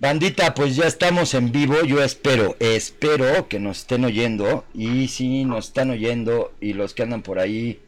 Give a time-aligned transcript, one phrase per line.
[0.00, 1.82] Bandita, pues ya estamos en vivo.
[1.82, 4.64] Yo espero, espero que nos estén oyendo.
[4.72, 7.80] Y si nos están oyendo y los que andan por ahí,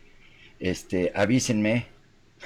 [0.58, 1.86] este, avísenme.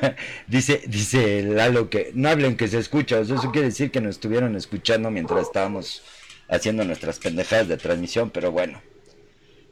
[0.48, 3.20] dice, dice Lalo que no hablen que se escucha.
[3.20, 6.02] eso quiere decir que nos estuvieron escuchando mientras estábamos
[6.48, 8.28] haciendo nuestras pendejadas de transmisión.
[8.28, 8.82] Pero bueno,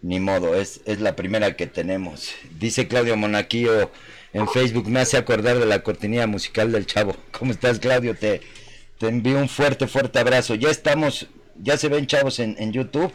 [0.01, 2.33] ni modo, es, es la primera que tenemos.
[2.59, 3.91] Dice Claudio Monaquillo
[4.33, 7.15] en Facebook, me hace acordar de la cortinilla musical del chavo.
[7.31, 8.15] ¿Cómo estás, Claudio?
[8.15, 8.41] Te
[9.03, 10.55] te envío un fuerte, fuerte abrazo.
[10.55, 11.27] Ya estamos,
[11.57, 13.13] ya se ven chavos en, en YouTube.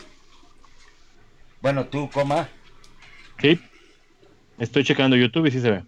[1.61, 2.49] Bueno, tú, coma.
[3.41, 3.57] Sí.
[4.59, 5.83] Estoy checando YouTube y sí se ve.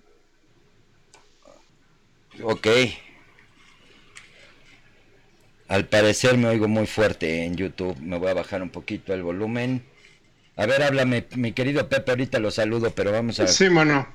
[2.43, 2.67] Ok.
[5.67, 7.99] Al parecer me oigo muy fuerte en YouTube.
[7.99, 9.83] Me voy a bajar un poquito el volumen.
[10.55, 13.47] A ver, háblame, mi querido Pepe, ahorita lo saludo, pero vamos a...
[13.47, 14.07] Sí, bueno.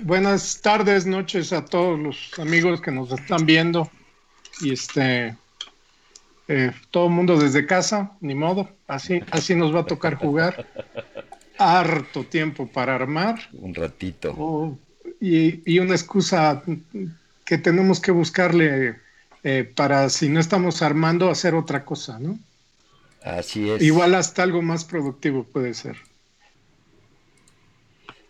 [0.00, 3.88] buenas tardes, noches a todos los amigos que nos están viendo
[4.62, 5.36] y este
[6.48, 10.66] eh, todo el mundo desde casa, ni modo, así, así nos va a tocar jugar.
[11.58, 13.40] Harto tiempo para armar.
[13.52, 14.34] Un ratito.
[14.36, 14.76] Oh,
[15.20, 16.62] y, una excusa
[17.44, 18.96] que tenemos que buscarle
[19.44, 22.38] eh, para si no estamos armando, hacer otra cosa, ¿no?
[23.22, 23.80] Así es.
[23.80, 25.96] Igual hasta algo más productivo puede ser.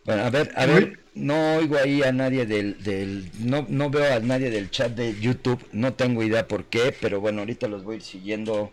[0.04, 4.14] Bueno, a ver, a ver, no oigo ahí a nadie del, del no, no veo
[4.14, 7.84] a nadie del chat de YouTube, no tengo idea por qué, pero bueno, ahorita los
[7.84, 8.72] voy a ir siguiendo.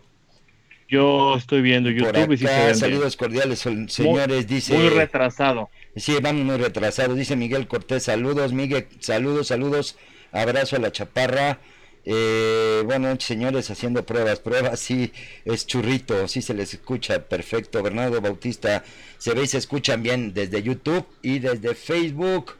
[0.88, 4.74] Yo estoy viendo YouTube y si Saludos cordiales, señores, dice.
[4.74, 5.70] Muy retrasado.
[5.94, 9.96] Sí, vamos muy retrasados, dice Miguel Cortés, saludos, Miguel, saludos, saludos,
[10.32, 11.58] abrazo a la chaparra.
[12.04, 15.12] Eh, bueno, señores, haciendo pruebas, pruebas, sí,
[15.44, 17.82] es churrito, sí se les escucha perfecto.
[17.82, 18.84] Bernardo Bautista,
[19.18, 22.54] se ve y se escuchan bien desde YouTube y desde Facebook.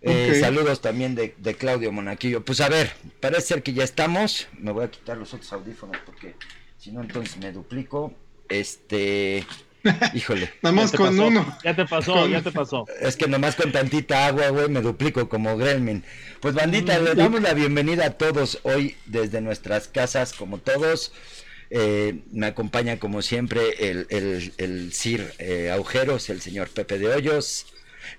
[0.00, 2.44] Eh, saludos también de, de, Claudio Monaquillo.
[2.44, 4.46] Pues a ver, parece ser que ya estamos.
[4.58, 6.36] Me voy a quitar los otros audífonos porque
[6.76, 8.14] si no, entonces me duplico.
[8.48, 9.44] Este.
[10.14, 10.50] Híjole.
[10.62, 11.58] Nada con uno.
[11.64, 12.86] Ya te pasó, ya te pasó.
[13.00, 16.04] Es que nomás con tantita agua, güey, me duplico como Gremlin.
[16.40, 21.12] Pues bandita, le damos la bienvenida a todos hoy desde nuestras casas, como todos.
[21.70, 27.08] Eh, me acompaña como siempre el, el, el Sir eh, Agujeros, el señor Pepe de
[27.08, 27.66] Hoyos.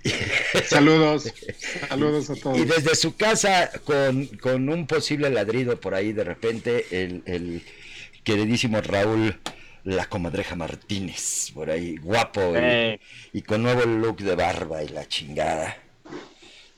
[0.65, 1.33] Saludos,
[1.89, 2.57] saludos a todos.
[2.57, 7.63] Y desde su casa, con, con un posible ladrido por ahí de repente, el, el
[8.23, 9.39] queridísimo Raúl
[9.83, 12.99] la comadreja Martínez, por ahí, guapo y,
[13.33, 15.75] y, con nuevo look de barba y la chingada.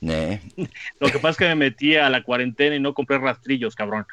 [0.02, 4.04] Lo que pasa es que me metí a la cuarentena y no compré rastrillos, cabrón.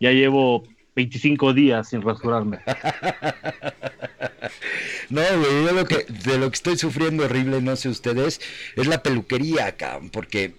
[0.00, 0.64] Ya llevo
[0.96, 2.58] 25 días sin rasurarme.
[5.10, 8.40] no, güey, yo lo que, de lo que estoy sufriendo horrible, no sé ustedes,
[8.74, 10.54] es la peluquería acá, porque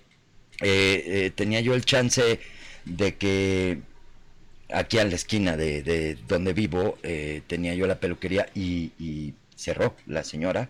[0.61, 2.39] eh, eh, tenía yo el chance
[2.85, 3.79] de que
[4.69, 9.95] aquí a la esquina de, donde vivo eh, tenía yo la peluquería y, y, cerró
[10.05, 10.69] la señora.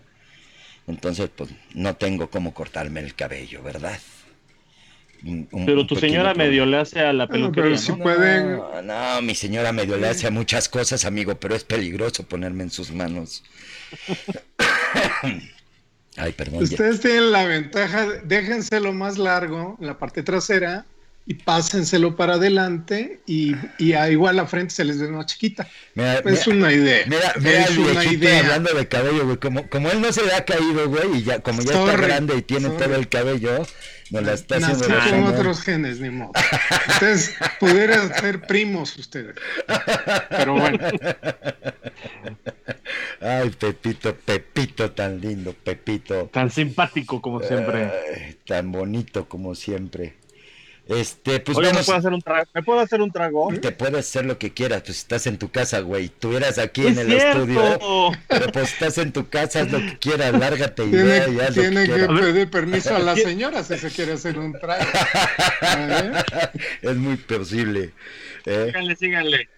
[0.86, 3.98] Entonces, pues no tengo cómo cortarme el cabello, ¿verdad?
[5.66, 7.76] pero tu señora medio le hace a la peluquería.
[7.96, 8.82] ¿no?
[8.82, 12.70] no, mi señora medio le hace a muchas cosas, amigo, pero es peligroso ponerme en
[12.70, 13.42] sus manos.
[16.16, 16.62] Ay, perdón.
[16.62, 20.84] Ustedes tienen la ventaja, déjenselo más largo, en la parte trasera,
[21.30, 25.68] y pásenselo para adelante y, y a igual la frente se les ve más chiquita.
[26.24, 27.04] es una idea.
[27.06, 28.40] Mira, mira es una idea.
[28.40, 29.36] hablando de cabello, güey.
[29.36, 32.34] Como, como él no se le ha caído, güey, y ya, como ya está grande
[32.34, 33.66] y tiene todo el cabello,
[34.10, 34.88] no la está haciendo.
[34.88, 36.32] Nació con otros genes, ni modo.
[36.88, 39.36] Ustedes pudieran ser primos ustedes.
[40.30, 40.78] Pero bueno.
[43.20, 46.30] Ay, Pepito, Pepito, tan lindo, Pepito.
[46.32, 48.38] Tan simpático como siempre.
[48.46, 50.14] tan bonito como siempre.
[50.88, 52.50] Este, pues ¿me, puedo hacer un trago?
[52.54, 53.52] ¿me puedo hacer un trago?
[53.60, 56.06] Te puedes hacer lo que quieras, pues estás en tu casa, güey.
[56.06, 57.78] Estuvieras aquí en el estudio,
[58.26, 61.86] pero pues estás en tu casa, haz lo que quieras, lárgate y tiene, ya, tiene
[61.86, 64.82] que, pedir permiso a la señora si se quiere hacer un trago.
[66.80, 67.92] es muy posible.
[68.46, 68.64] ¿eh?
[68.68, 69.48] Síganle, síganle.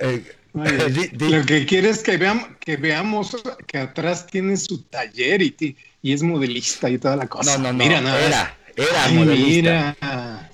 [0.00, 3.36] Eh, lo que quiere es que veamos, que veamos
[3.68, 7.56] que atrás tiene su taller y, y es modelista y toda la cosa.
[7.56, 7.78] No, no, no.
[7.84, 8.26] Mira, nada.
[8.26, 9.96] Era, era modelista.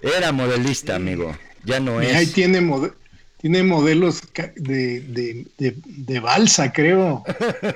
[0.03, 1.37] Era modelista, amigo.
[1.65, 2.15] Ya no es.
[2.15, 2.61] Ahí tiene,
[3.39, 4.23] tiene modelos
[4.57, 7.25] de, de, de, balsa, creo.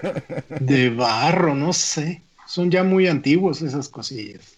[0.60, 2.22] de barro, no sé.
[2.46, 4.54] Son ya muy antiguos esas cosillas.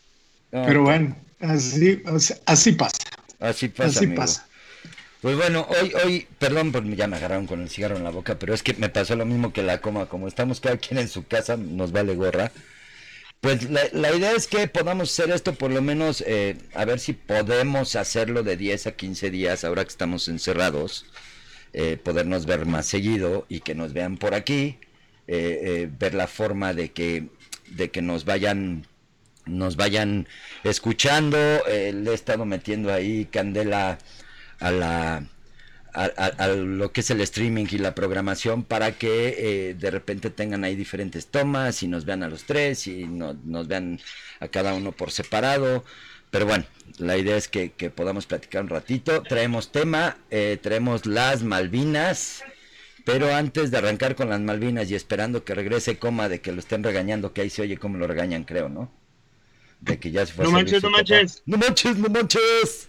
[0.53, 2.03] Ah, Pero bueno, así,
[2.47, 2.99] así pasa.
[3.39, 3.99] Así pasa.
[3.99, 4.47] Así pasa.
[5.23, 8.39] Pues bueno, hoy, hoy, perdón, por ya me agarraron con el cigarro en la boca,
[8.39, 10.07] pero es que me pasó lo mismo que la coma.
[10.07, 12.53] Como estamos cada quien en su casa, nos vale gorra
[13.41, 17.13] Pues la, idea es que podamos hacer esto por lo menos, eh, a ver si
[17.13, 21.07] podemos hacerlo de 10 a 15 días ahora que estamos encerrados,
[21.73, 24.79] eh, podernos ver más seguido y que nos vean por aquí,
[25.29, 27.29] eh, ver la forma de que,
[27.71, 28.87] de que nos vayan
[29.45, 30.27] nos vayan
[30.65, 31.39] escuchando.
[31.69, 33.99] le he estado metiendo ahí candela
[34.59, 35.29] a la
[35.97, 40.63] a, lo que es el streaming y la programación para que eh, de repente tengan
[40.63, 43.99] ahí diferentes tomas y nos vean a los tres y nos vean
[44.41, 45.85] a cada uno por separado.
[46.31, 46.65] Pero bueno,
[46.99, 49.23] la idea es que, podamos platicar un ratito.
[49.23, 52.45] Traemos tema, eh, traemos las Malvinas.
[53.05, 56.59] Pero antes de arrancar con las Malvinas y esperando que regrese coma de que lo
[56.59, 58.91] estén regañando, que ahí se oye cómo lo regañan, creo, ¿no?
[59.81, 61.43] De que ya se fue No manches, no manches.
[61.47, 62.89] No manches, no manches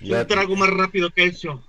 [0.00, 1.62] un trago más rápido que eso.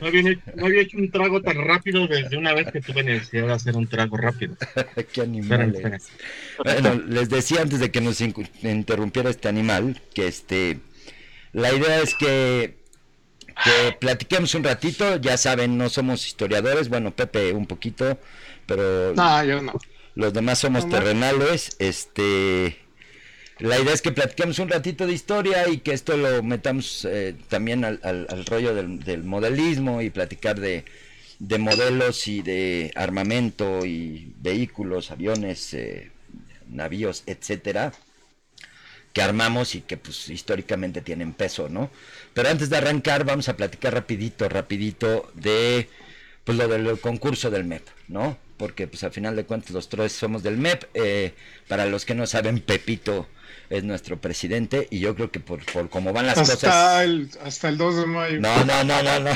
[0.00, 3.76] No había, hecho un trago tan rápido desde una vez que tuve necesidad de hacer
[3.76, 4.56] un trago rápido.
[5.12, 6.00] Qué animal.
[6.62, 10.80] Bueno, les decía antes de que nos interrumpiera este animal que este
[11.52, 12.76] la idea es que
[13.64, 18.18] que platiquemos un ratito, ya saben, no somos historiadores, bueno, Pepe un poquito,
[18.66, 19.72] pero no, yo no.
[20.14, 22.85] Los demás somos terrenales, este
[23.58, 27.34] la idea es que platiquemos un ratito de historia y que esto lo metamos eh,
[27.48, 30.84] también al, rollo del, modelismo y platicar de,
[31.58, 36.10] modelos y de armamento y vehículos, aviones, eh,
[36.68, 37.94] navíos, etcétera,
[39.14, 41.90] que armamos y que pues históricamente tienen peso, ¿no?
[42.34, 45.88] Pero antes de arrancar vamos a platicar rapidito, rapidito de
[46.44, 48.36] pues lo del concurso del MEP, ¿no?
[48.58, 50.84] Porque pues al final de cuentas los tres somos del MEP.
[50.92, 51.32] Eh,
[51.68, 53.26] para los que no saben, Pepito
[53.70, 57.02] es nuestro presidente y yo creo que por, por cómo van las cosas.
[57.02, 58.40] El, hasta el 2 de mayo.
[58.40, 59.30] No, no, no, no, no.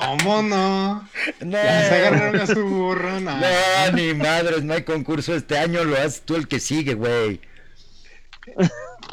[0.00, 1.08] ¿Cómo no?
[1.40, 1.62] No.
[1.62, 3.38] Ya se agarraron a su burro, no.
[3.38, 7.40] No, ni madres, no hay concurso este año, lo haces tú el que sigue, güey.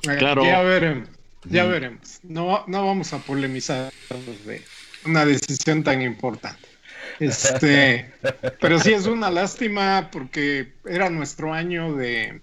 [0.02, 0.46] Claro.
[0.46, 1.10] Ya veremos,
[1.44, 2.20] ya veremos.
[2.24, 3.92] No, no vamos a polemizar
[4.46, 4.62] de
[5.06, 6.75] una decisión tan importante.
[7.20, 8.12] Este,
[8.60, 12.42] pero sí es una lástima porque era nuestro año de,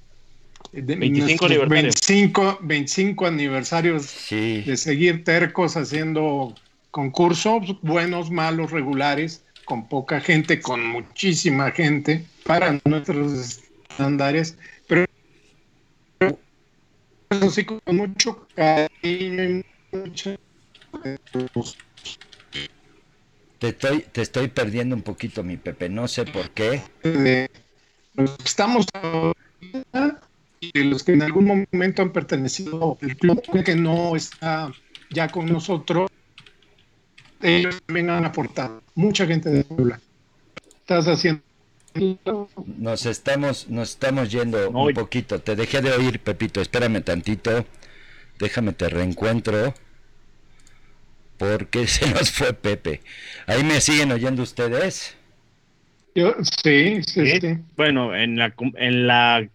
[0.73, 4.27] 25, 25, aniversarios.
[4.31, 6.55] de seguir tercos haciendo
[6.91, 13.61] concursos, buenos, malos, regulares, con poca gente, con muchísima gente, para nuestros
[13.91, 14.57] estándares,
[14.89, 15.05] pero
[17.31, 20.37] eso sí con mucho cariño y mucha
[23.63, 26.83] te estoy, te estoy perdiendo un poquito, mi Pepe, no sé por qué.
[28.45, 28.87] Estamos
[30.61, 34.73] y los que en algún momento han pertenecido al club que no está
[35.11, 36.11] ya con nosotros,
[37.41, 38.83] ellos también han aportado.
[38.97, 40.01] Mucha gente de Puebla.
[40.81, 41.43] Estás haciendo
[42.79, 45.41] nos estamos, nos estamos yendo un poquito.
[45.41, 46.61] Te dejé de oír, Pepito.
[46.61, 47.65] Espérame tantito.
[48.41, 49.73] Déjame te reencuentro
[51.43, 53.01] porque se nos fue Pepe.
[53.47, 55.17] ¿Ahí me siguen oyendo ustedes?
[56.15, 57.59] Yo, sí, sí, sí.
[57.77, 59.49] Bueno, en la, en la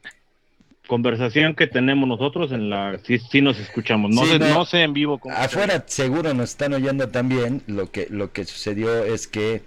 [0.87, 4.11] conversación que tenemos nosotros, en la sí, sí nos escuchamos.
[4.13, 5.17] No, sé, no, sé en vivo.
[5.17, 7.61] Cómo afuera seguro nos están oyendo también.
[7.67, 9.61] Lo que, lo que sucedió es que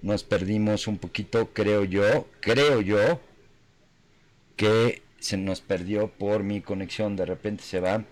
[0.00, 3.20] nos perdimos un poquito, creo yo, creo yo,
[4.56, 7.14] que se nos perdió por mi conexión.
[7.14, 8.04] De repente se va.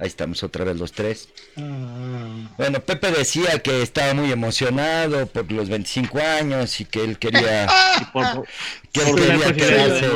[0.00, 1.28] Ahí estamos otra vez los tres.
[1.56, 2.54] Ah.
[2.56, 7.66] Bueno, Pepe decía que estaba muy emocionado por los 25 años y que él quería,
[8.92, 10.08] que quería, quedarse,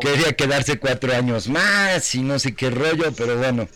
[0.00, 3.68] quería quedarse cuatro años más y no sé qué rollo, pero bueno.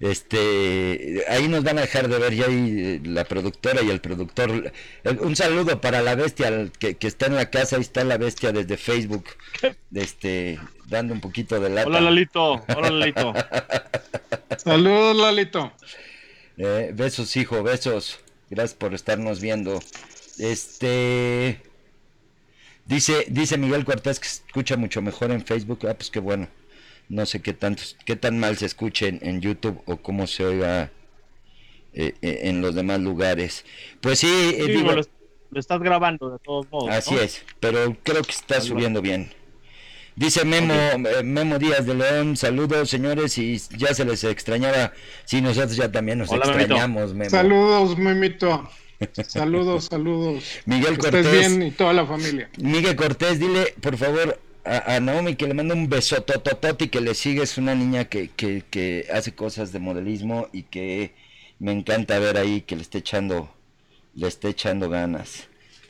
[0.00, 4.00] Este, ahí nos van a dejar de ver ya ahí eh, la productora y el
[4.00, 4.72] productor.
[5.20, 8.52] Un saludo para la bestia que, que está en la casa, ahí está la bestia
[8.52, 9.24] desde Facebook.
[9.92, 11.88] Este, dando un poquito de lata.
[11.88, 13.34] Hola Lalito, hola Lalito.
[14.56, 15.72] Saludos Lalito.
[16.56, 18.18] Eh, besos hijo, besos.
[18.50, 19.80] Gracias por estarnos viendo.
[20.38, 21.60] Este
[22.86, 25.86] dice dice Miguel Cortés que se escucha mucho mejor en Facebook.
[25.88, 26.48] Ah, pues qué bueno.
[27.08, 30.90] No sé qué tanto, qué tan mal se escuche en, YouTube o cómo se oiga
[31.94, 33.64] eh, eh, en los demás lugares.
[34.02, 35.02] Pues sí, digo, lo,
[35.58, 36.90] estás grabando de todos modos.
[36.90, 39.30] Así es, pero creo que está subiendo bien.
[40.18, 44.92] Dice Memo, eh, Memo Díaz de León, saludos señores y ya se les extrañaba,
[45.24, 47.30] sí, nosotros ya también nos extrañamos, Memo.
[47.30, 48.68] Saludos, Memito.
[49.28, 50.42] Saludos, saludos.
[50.66, 51.30] Miguel Cortés.
[51.30, 52.50] bien y toda la familia.
[52.58, 56.16] Miguel Cortés, dile por favor a, Naomi que le manda un beso
[56.80, 60.64] y que le sigue, es una niña que, que, que hace cosas de modelismo y
[60.64, 61.14] que
[61.60, 63.54] me encanta ver ahí que le esté echando,
[64.16, 65.46] le esté echando ganas.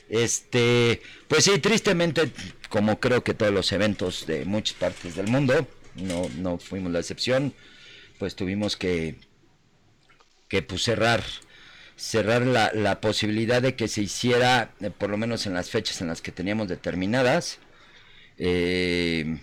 [0.09, 2.31] Este, pues sí, tristemente,
[2.69, 6.99] como creo que todos los eventos de muchas partes del mundo, no, no fuimos la
[6.99, 7.53] excepción,
[8.17, 9.15] pues tuvimos que,
[10.47, 11.21] que pues, cerrar
[12.47, 16.07] la, la, posibilidad de que se hiciera, eh, por lo menos en las fechas en
[16.07, 17.59] las que teníamos determinadas.
[18.37, 19.39] Eh,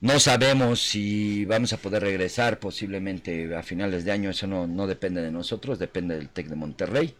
[0.00, 4.86] no sabemos si vamos a poder regresar posiblemente a finales de año, eso no, no
[4.86, 7.14] depende de nosotros, depende del TEC de Monterrey.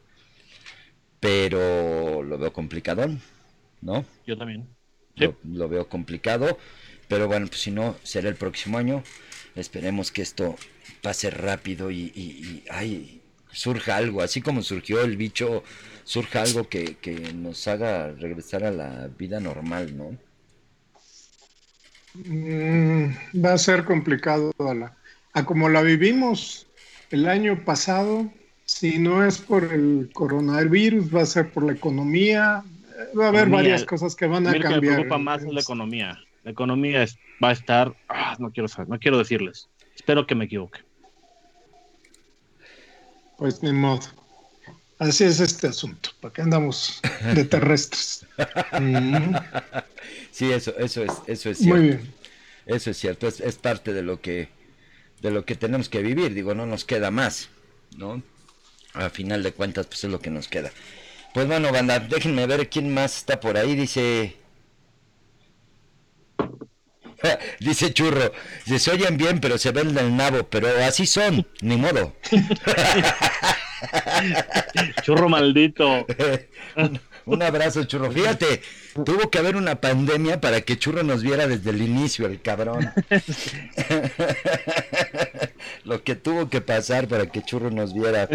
[1.22, 3.06] Pero lo veo complicado,
[3.80, 4.04] ¿no?
[4.26, 4.66] Yo también.
[5.44, 6.58] Lo, veo complicado,
[7.06, 9.04] pero bueno, pues si no, será el próximo año.
[9.54, 10.56] Esperemos que esto
[11.00, 15.62] pase rápido y, y, ay, surja algo, así como surgió el bicho,
[16.02, 20.18] surja algo que, que nos haga regresar a la vida normal, ¿no?
[22.14, 24.52] Mm, va a ser complicado
[25.32, 26.66] a, como la vivimos
[27.10, 28.30] el año pasado.
[28.82, 32.64] Si no es por el coronavirus, va a ser por la economía.
[33.16, 34.80] Va a haber varias cosas que van a cambiar.
[34.80, 36.18] me preocupa más la economía.
[36.42, 37.06] La economía
[37.40, 37.94] va a estar.
[38.08, 39.68] Ah, no quiero saber, no quiero decirles.
[39.94, 40.80] Espero que me equivoque.
[43.38, 44.00] Pues ni modo.
[44.98, 46.10] Así es este asunto.
[46.20, 47.00] ¿Para qué andamos
[47.36, 48.26] de terrestres?
[48.80, 49.36] Mm.
[50.32, 51.78] Sí, eso, eso es, eso es cierto.
[51.78, 52.14] Muy bien.
[52.66, 54.48] Eso es cierto, es, es, parte de lo que
[55.20, 57.48] de lo que tenemos que vivir, digo, no nos queda más,
[57.96, 58.22] ¿no?
[58.94, 60.70] A final de cuentas, pues es lo que nos queda.
[61.34, 64.36] Pues bueno, banda, déjenme ver quién más está por ahí, dice
[67.60, 68.32] Dice Churro,
[68.66, 72.14] se oyen bien, pero se ven del nabo, pero así son, ni modo.
[75.02, 76.06] Churro maldito.
[77.24, 78.10] Un abrazo, churro.
[78.10, 78.62] Fíjate,
[79.04, 82.92] tuvo que haber una pandemia para que churro nos viera desde el inicio, el cabrón.
[85.84, 88.28] Lo que tuvo que pasar para que churro nos viera.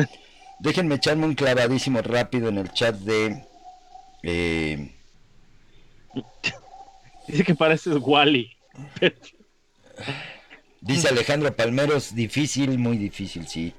[0.59, 3.43] Déjenme echarme un clavadísimo rápido en el chat de.
[4.23, 4.91] Eh...
[7.27, 8.55] Dice que pareces Wally.
[10.81, 13.73] Dice Alejandro Palmeros, difícil, muy difícil, sí.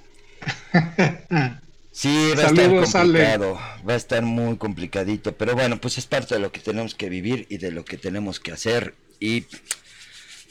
[1.90, 3.58] Sí, va a estar complicado,
[3.88, 7.08] va a estar muy complicadito, pero bueno, pues es parte de lo que tenemos que
[7.08, 9.46] vivir y de lo que tenemos que hacer y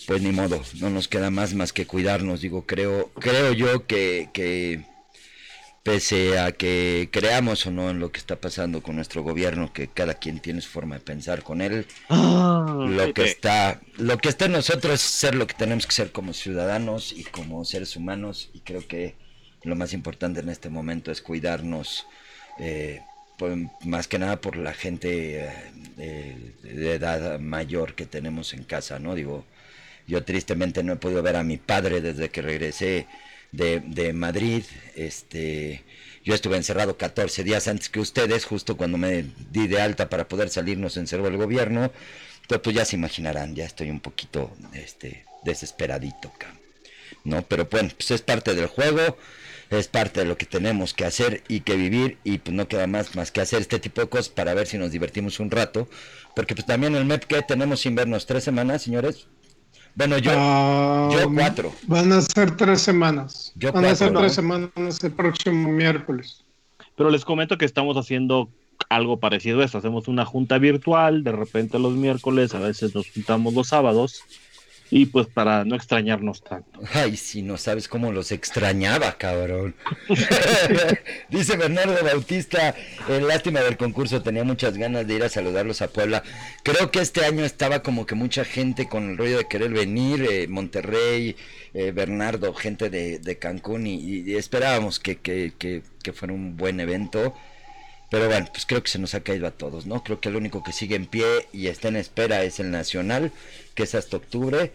[0.08, 4.30] pues ni modo, no nos queda más más que cuidarnos, digo, creo creo yo que,
[4.34, 4.84] que
[5.88, 9.88] pese a que creamos o no en lo que está pasando con nuestro gobierno, que
[9.88, 14.28] cada quien tiene su forma de pensar con él, ah, lo que está lo que
[14.28, 17.96] está en nosotros es ser lo que tenemos que ser como ciudadanos y como seres
[17.96, 19.16] humanos y creo que
[19.64, 22.06] lo más importante en este momento es cuidarnos,
[22.60, 23.02] eh,
[23.86, 25.46] más que nada por la gente
[25.96, 29.16] eh, de, edad mayor que tenemos en casa, ¿no?
[29.16, 29.46] Digo,
[30.06, 33.08] yo tristemente no he podido ver a mi padre desde que regresé
[33.52, 34.64] de, de Madrid,
[34.96, 35.84] este...
[36.24, 40.28] Yo estuve encerrado 14 días antes que ustedes, justo cuando me di de alta para
[40.28, 41.90] poder salirnos encerró el gobierno.
[42.42, 46.34] Entonces, pues ya se imaginarán, ya estoy un poquito este, desesperadito,
[47.24, 47.44] ¿no?
[47.44, 49.18] Pero bueno, pues es parte del juego
[49.70, 52.88] es parte de lo que tenemos que hacer y que vivir y pues no queda
[52.88, 55.90] más más que hacer este tipo de cosas para ver si nos divertimos un rato
[56.36, 59.28] porque pues también el MEP que tenemos sin vernos tres semanas señores
[59.98, 61.74] bueno yo ah, yo cuatro.
[61.88, 63.52] van a ser tres semanas.
[63.74, 66.46] Van a ser tres semanas el próximo miércoles.
[66.96, 68.50] Pero les comento que estamos haciendo
[68.90, 69.80] algo parecido a esto.
[69.80, 74.22] Hacemos una junta virtual de repente los miércoles a veces nos juntamos los sábados
[74.90, 76.80] y pues para no extrañarnos tanto.
[76.94, 79.76] Ay, si no sabes cómo los extrañaba, cabrón.
[81.30, 82.74] Dice Bernardo Bautista,
[83.10, 86.24] eh, lástima del concurso, tenía muchas ganas de ir a saludarlos a Puebla.
[86.64, 90.26] Creo que este año estaba como que mucha gente con el rollo de querer venir,
[90.30, 91.36] eh, Monterrey,
[91.74, 96.80] eh, Bernardo, gente de, de Cancún, y, esperábamos que, que, que, que fuera un buen
[96.80, 97.34] evento.
[98.10, 100.04] Pero bueno, pues creo que se nos ha caído a todos, ¿no?
[100.04, 103.32] Creo que el único que sigue en pie y está en espera es el Nacional,
[103.76, 104.72] que es hasta octubre.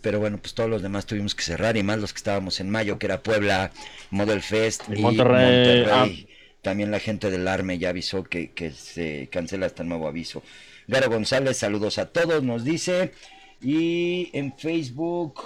[0.00, 2.68] Pero bueno, pues todos los demás tuvimos que cerrar y más los que estábamos en
[2.70, 3.70] mayo, que era Puebla,
[4.10, 5.86] Model Fest y Monterrey.
[5.88, 6.08] Ah.
[6.62, 10.42] También la gente del ARME ya avisó que, que se cancela hasta nuevo aviso.
[10.88, 13.12] Garo González, saludos a todos, nos dice.
[13.62, 15.42] Y en Facebook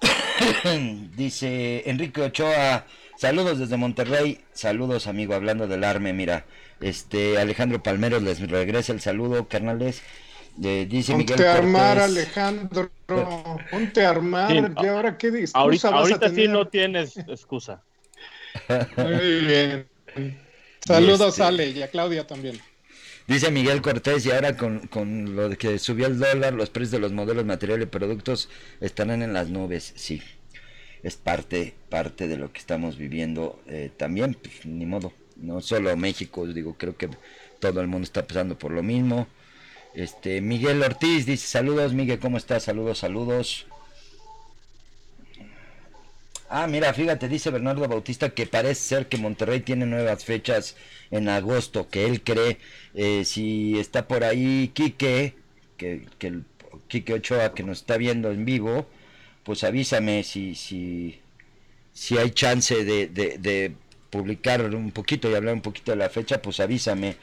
[1.16, 2.86] dice Enrique Ochoa,
[3.18, 6.46] Saludos desde Monterrey, saludos amigo, hablando del arme, mira,
[6.80, 10.02] este Alejandro Palmeros les regresa el saludo, carnales.
[10.62, 12.92] Eh, dice ponte Miguel a armar, Alejandro,
[13.72, 15.50] ponte a armar, ¿y ahora qué dices?
[15.56, 17.82] Ahorita, ahorita sí no tienes excusa.
[18.96, 19.88] Muy bien.
[20.86, 22.60] Saludos, este, Ale, y a Claudia también.
[23.26, 26.92] Dice Miguel Cortés, y ahora con, con lo de que subió el dólar, los precios
[26.92, 28.48] de los modelos, materiales y productos
[28.80, 30.22] estarán en las nubes, sí
[31.02, 35.96] es parte, parte de lo que estamos viviendo eh, también, pues, ni modo, no solo
[35.96, 37.08] México, digo, creo que
[37.60, 39.26] todo el mundo está pasando por lo mismo.
[39.94, 42.64] Este, Miguel Ortiz dice, saludos, Miguel, ¿cómo estás?
[42.64, 43.66] Saludos, saludos.
[46.50, 50.76] Ah, mira, fíjate, dice Bernardo Bautista que parece ser que Monterrey tiene nuevas fechas
[51.10, 52.58] en agosto, que él cree,
[52.94, 55.34] eh, si está por ahí Quique,
[55.76, 56.40] que, que
[56.88, 58.86] Quique Ochoa que nos está viendo en vivo,
[59.48, 61.18] pues avísame si, si,
[61.94, 63.72] si hay chance de, de, de
[64.10, 67.16] publicar un poquito y hablar un poquito de la fecha, pues avísame.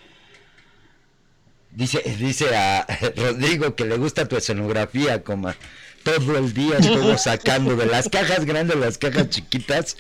[1.70, 5.56] Dice, dice a Rodrigo que le gusta tu escenografía, coma
[6.02, 9.96] todo el día estuvo sacando de las cajas grandes las cajas chiquitas.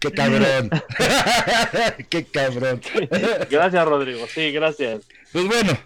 [0.00, 0.70] Qué cabrón.
[2.08, 2.80] Qué cabrón.
[3.48, 4.26] Gracias, Rodrigo.
[4.26, 5.02] Sí, gracias.
[5.30, 5.78] Pues bueno,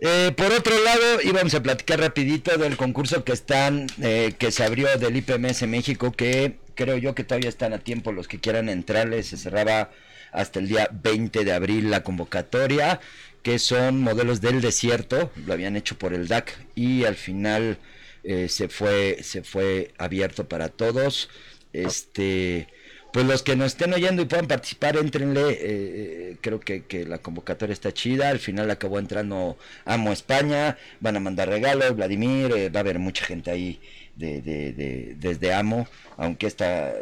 [0.00, 4.64] eh, por otro lado, íbamos a platicar rapidito del concurso que están, eh, que se
[4.64, 8.68] abrió del IPMS México, que creo yo que todavía están a tiempo los que quieran
[8.68, 9.90] entrarle, se cerraba
[10.32, 13.00] hasta el día 20 de abril la convocatoria
[13.46, 17.78] que son modelos del desierto, lo habían hecho por el DAC y al final
[18.24, 21.30] eh, se fue se fue abierto para todos.
[21.72, 22.66] Este,
[23.16, 25.48] pues los que nos estén oyendo y puedan participar, entrenle.
[25.48, 28.28] Eh, eh, creo que, la convocatoria está chida.
[28.28, 29.56] Al final acabó entrando
[29.86, 30.76] Amo España.
[31.00, 32.70] Van a mandar regalos, Vladimir.
[32.76, 33.80] va a haber mucha gente ahí
[34.16, 35.88] de, de, desde Amo.
[36.18, 36.92] Aunque esta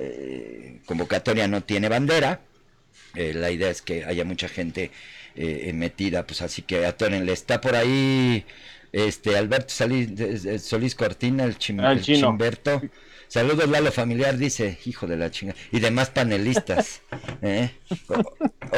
[0.87, 2.43] convocatoria no tiene bandera.
[3.15, 4.93] la idea es que haya mucha gente
[5.35, 7.33] eh, metida, pues así que atórenle.
[7.33, 8.45] Está por ahí
[8.93, 12.83] este Alberto Solís, Cortina, el, chimberto.
[13.29, 15.55] Saludos Lalo Familiar, dice, hijo de la chinga.
[15.73, 17.03] Y demás panelistas.
[17.43, 17.71] ¿eh?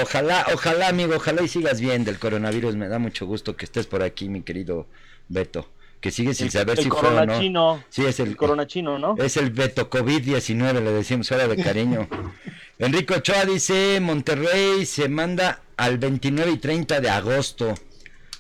[0.01, 2.77] ojalá, ojalá, amigo, ojalá y sigas bien del coronavirus.
[2.77, 4.87] Me da mucho gusto que estés por aquí, mi querido
[5.29, 5.69] Beto.
[6.01, 7.41] Que sigue sin saber si fue o no.
[7.41, 7.85] Chino.
[7.89, 9.17] Sí, es el, corona chino, ¿no?
[9.17, 12.09] Es el Beto COVID-19, le decimos ahora de cariño.
[12.79, 17.75] Enrico Ochoa dice, Monterrey se manda al 29 y 30 de agosto.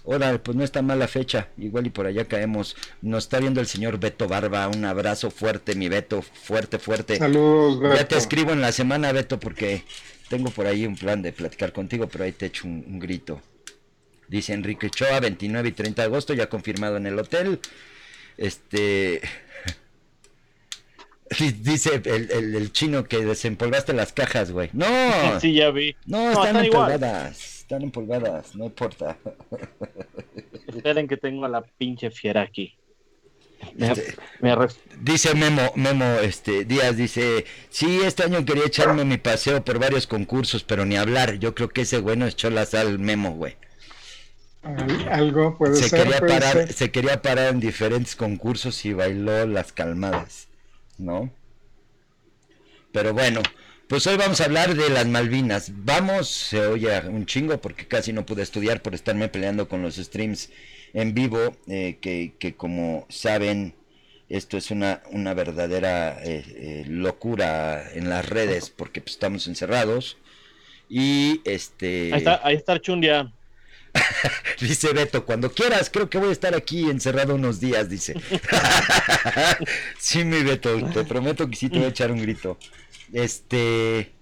[0.06, 2.76] Ahora, pues no está mala fecha, igual y por allá caemos.
[3.02, 7.16] Nos está viendo el señor Beto Barba, un abrazo fuerte, mi Beto, fuerte, fuerte.
[7.16, 7.96] Saludos, Beto.
[7.96, 9.82] Ya te escribo en la semana, Beto, porque
[10.28, 13.42] tengo por ahí un plan de platicar contigo, pero ahí te echo un, grito.
[14.28, 17.60] Dice Enrique Ochoa, 29 y 30 de agosto, ya confirmado en el hotel.
[18.36, 19.20] Este...
[21.60, 24.70] Dice el, chino que desempolvaste las cajas, güey.
[24.72, 24.86] No.
[25.40, 25.96] Sí, ya vi.
[26.06, 27.55] No, están, empolvadas.
[27.66, 29.18] Están empolvadas, no importa.
[30.68, 32.76] Esperen que tengo a la pinche fiera aquí.
[33.76, 34.14] Este,
[35.00, 40.06] dice Memo, Memo este, Díaz, dice, sí, este año quería echarme mi paseo por varios
[40.06, 41.40] concursos, pero ni hablar.
[41.40, 43.56] Yo creo que ese bueno echó la sal Memo, güey.
[45.10, 46.04] Algo puede se ser.
[46.04, 50.46] Quería parar, Se quería parar en diferentes concursos y bailó las calmadas.
[50.98, 51.32] ¿no?
[52.92, 53.42] Pero bueno,
[53.88, 55.70] pues hoy vamos a hablar de las Malvinas.
[55.72, 59.96] Vamos, se oye un chingo porque casi no pude estudiar por estarme peleando con los
[59.96, 60.50] streams
[60.92, 63.74] en vivo, eh, que, que, como saben,
[64.28, 70.16] esto es una, una verdadera eh, eh, locura en las redes porque pues, estamos encerrados.
[70.88, 72.12] Y este...
[72.12, 73.32] Ahí está, ahí está Chundia.
[74.60, 78.14] dice Beto, cuando quieras, creo que voy a estar aquí encerrado unos días, dice.
[79.98, 82.58] sí, mi Beto, te prometo que sí te voy a echar un grito.
[83.12, 84.12] Este,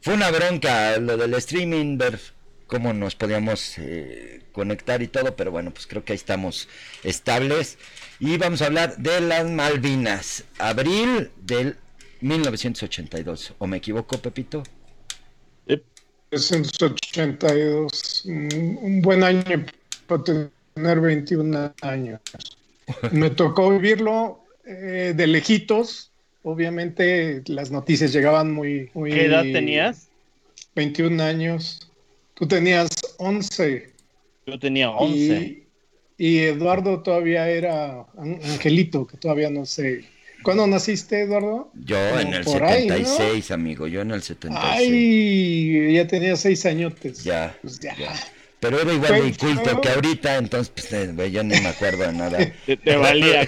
[0.00, 2.18] fue una bronca lo del streaming, ver
[2.66, 6.68] cómo nos podíamos eh, conectar y todo, pero bueno, pues creo que ahí estamos
[7.02, 7.78] estables.
[8.20, 11.76] Y vamos a hablar de las Malvinas, abril del
[12.20, 13.54] 1982.
[13.58, 14.62] ¿O me equivoco, Pepito?
[16.34, 19.64] 1982, un buen año
[20.06, 22.20] para tener 21 años.
[23.12, 26.10] Me tocó vivirlo eh, de lejitos.
[26.44, 29.10] Obviamente las noticias llegaban muy, muy...
[29.10, 30.08] ¿Qué edad tenías?
[30.76, 31.90] 21 años.
[32.34, 33.90] Tú tenías 11.
[34.46, 35.16] Yo tenía 11.
[35.16, 35.64] Y,
[36.18, 40.04] y Eduardo todavía era Angelito, que todavía no sé
[40.44, 41.70] ¿Cuándo naciste, Eduardo?
[41.74, 44.62] Yo en el 76, amigo, yo en el 76.
[44.62, 47.24] Ay, ya tenía seis añotes.
[47.24, 47.94] Ya, pues ya.
[48.64, 52.12] Pero era igual de culto que ahorita, entonces pues eh, yo ni me acuerdo de
[52.14, 52.38] nada.
[52.66, 53.46] Te, valía,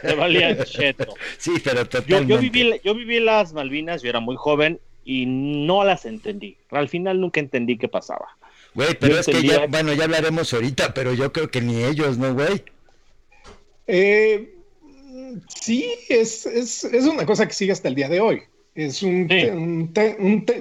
[0.00, 1.12] te valía cheto.
[1.38, 2.32] Sí, pero totalmente.
[2.32, 6.56] Yo, yo, viví, yo viví las Malvinas, yo era muy joven y no las entendí.
[6.70, 8.28] Al final nunca entendí qué pasaba.
[8.74, 12.16] Güey, pero es que ya, bueno, ya hablaremos ahorita, pero yo creo que ni ellos,
[12.16, 12.62] ¿no, güey?
[13.88, 14.54] Eh,
[15.48, 18.42] sí, es, es, es, una cosa que sigue hasta el día de hoy.
[18.76, 19.28] Es un,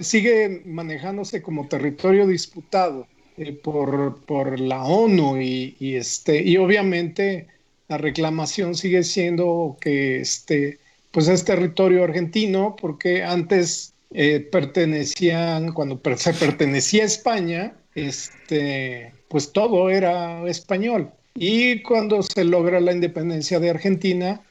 [0.01, 7.47] sigue manejándose como territorio disputado eh, por, por, la ONU y, este, y obviamente
[7.87, 10.77] la reclamación sigue siendo que este,
[11.09, 19.51] pues es territorio argentino porque antes eh, pertenecían, cuando se pertenecía a España, este, pues
[19.51, 21.09] todo era español.
[21.33, 24.41] Y cuando se logra la independencia de Argentina,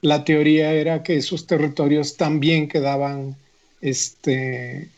[0.00, 3.36] la teoría era que esos territorios también quedaban
[3.82, 4.88] este,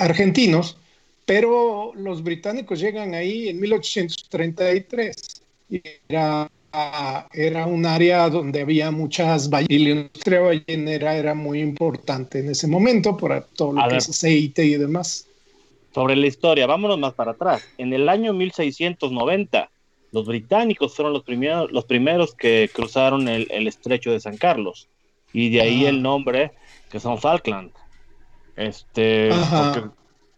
[0.00, 0.78] argentinos,
[1.24, 6.50] pero los británicos llegan ahí en 1833 y era,
[7.32, 12.50] era un área donde había muchas ballenas y la industria ballenera era muy importante en
[12.50, 15.26] ese momento por todo lo que es aceite y demás.
[15.94, 17.62] Sobre la historia, vámonos más para atrás.
[17.76, 19.70] En el año 1690,
[20.10, 24.88] los británicos fueron los primeros, los primeros que cruzaron el, estrecho de San Carlos.
[25.32, 26.52] Y de ahí el nombre
[26.90, 27.70] que son Falkland.
[28.56, 29.30] Este,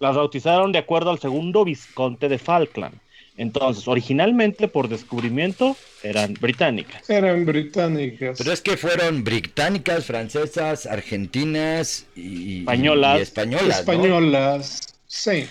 [0.04, 2.94] las bautizaron de acuerdo al segundo visconte de Falkland.
[3.38, 7.08] Entonces, originalmente por descubrimiento eran británicas.
[7.08, 8.36] Eran británicas.
[8.38, 13.20] Pero es que fueron británicas, francesas, argentinas y españolas.
[13.22, 15.46] españolas, españolas sí.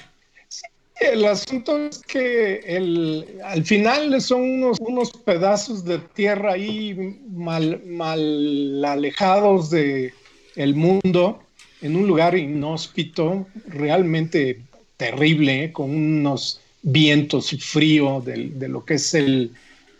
[0.99, 7.81] El asunto es que el, al final son unos, unos pedazos de tierra ahí mal,
[7.85, 10.13] mal alejados de
[10.55, 11.42] el mundo
[11.83, 14.61] en un lugar inhóspito, realmente
[14.95, 19.51] terrible, con unos vientos y frío de, de lo que es el,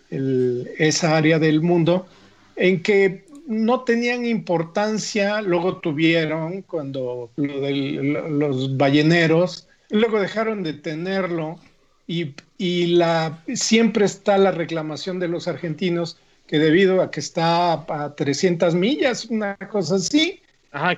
[0.10, 2.08] esa área del mundo,
[2.56, 7.74] en que no tenían importancia, luego tuvieron cuando lo de
[8.30, 11.60] los balleneros, luego dejaron de tenerlo
[12.08, 16.18] y, y, la, siempre está la reclamación de los argentinos
[16.48, 20.40] que debido a que está a 300 millas, una cosa así,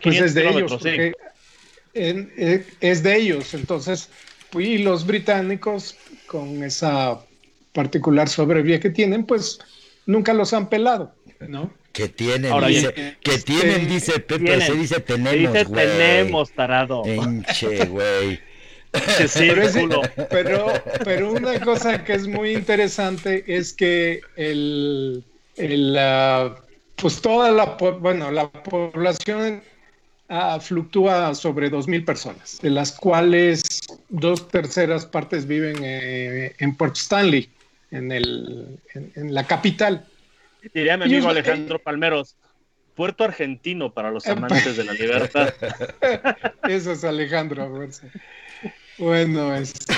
[0.02, 0.86] pues es de ellos.
[1.94, 3.54] Eh, es de ellos.
[3.54, 4.10] Entonces,
[4.60, 7.20] y los británicos, con esa
[7.74, 9.60] particular sobrevía que tienen, pues
[10.06, 11.14] nunca los han pelado,
[11.48, 11.74] ¿no?
[11.92, 17.04] Que tienen, dice, que tienen, dice Pepe, se dice tenemos, dice tenemos, tarado.
[17.06, 18.40] Enche, güey.
[20.30, 20.72] pero,
[21.04, 25.24] pero, una cosa que es muy interesante es que el,
[25.58, 25.98] el
[27.06, 29.62] pues toda la, bueno, la población
[30.28, 33.62] ah, fluctúa sobre 2.000 personas, de las cuales
[34.10, 37.48] dos terceras partes viven eh, en Port Stanley,
[37.91, 40.04] en, el, en, la capital.
[40.74, 42.38] Diría mi amigo Alejandro Palmeros,
[42.96, 45.54] Puerto Argentino para los amantes de la libertad.
[46.68, 47.88] Eso es Alejandro.
[48.98, 49.94] Bueno, este,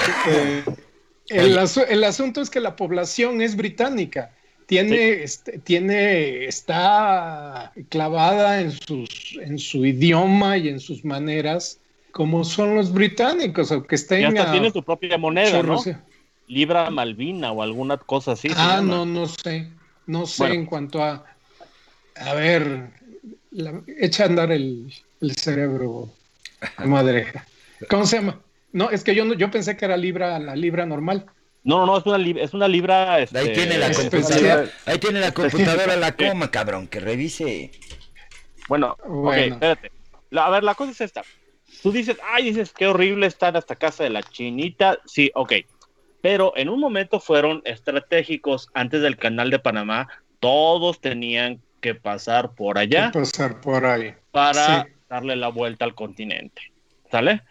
[1.30, 4.34] el, el, asunto es que la población es británica
[4.68, 11.80] tiene, este, tiene, está clavada en, sus, en su idioma y en sus maneras,
[12.12, 14.22] como son los británicos, aunque estén.
[14.22, 15.82] Y hasta tiene su propia moneda, ¿no?
[16.48, 18.50] Libra Malvina o alguna cosa así.
[18.56, 19.70] Ah, no, no sé.
[20.06, 21.26] No sé en cuanto a.
[22.16, 22.90] A ver,
[24.00, 26.10] echa a andar el, el cerebro,
[26.86, 27.28] madre.
[27.90, 28.42] ¿Cómo se llama?
[28.74, 31.26] No, es que yo, yo pensé que era libra, la libra normal.
[31.68, 33.20] No, no, es una, es una libra.
[33.20, 34.70] Este, ahí tiene la computadora.
[34.86, 37.72] Ahí tiene la computadora la coma, cabrón, que revise.
[38.70, 39.92] Bueno, ok, espérate.
[40.34, 41.24] a ver, la cosa es esta.
[41.84, 45.00] Tú dices, ay, dices, qué horrible estar hasta casa de la chinita.
[45.06, 45.56] Sí, ok.
[46.22, 50.08] Pero en un momento fueron estratégicos antes del canal de Panamá.
[50.40, 53.12] Todos tenían que pasar por allá.
[53.12, 54.14] pasar por ahí.
[54.32, 56.62] Para darle la vuelta al continente.
[57.12, 57.42] ¿Sale?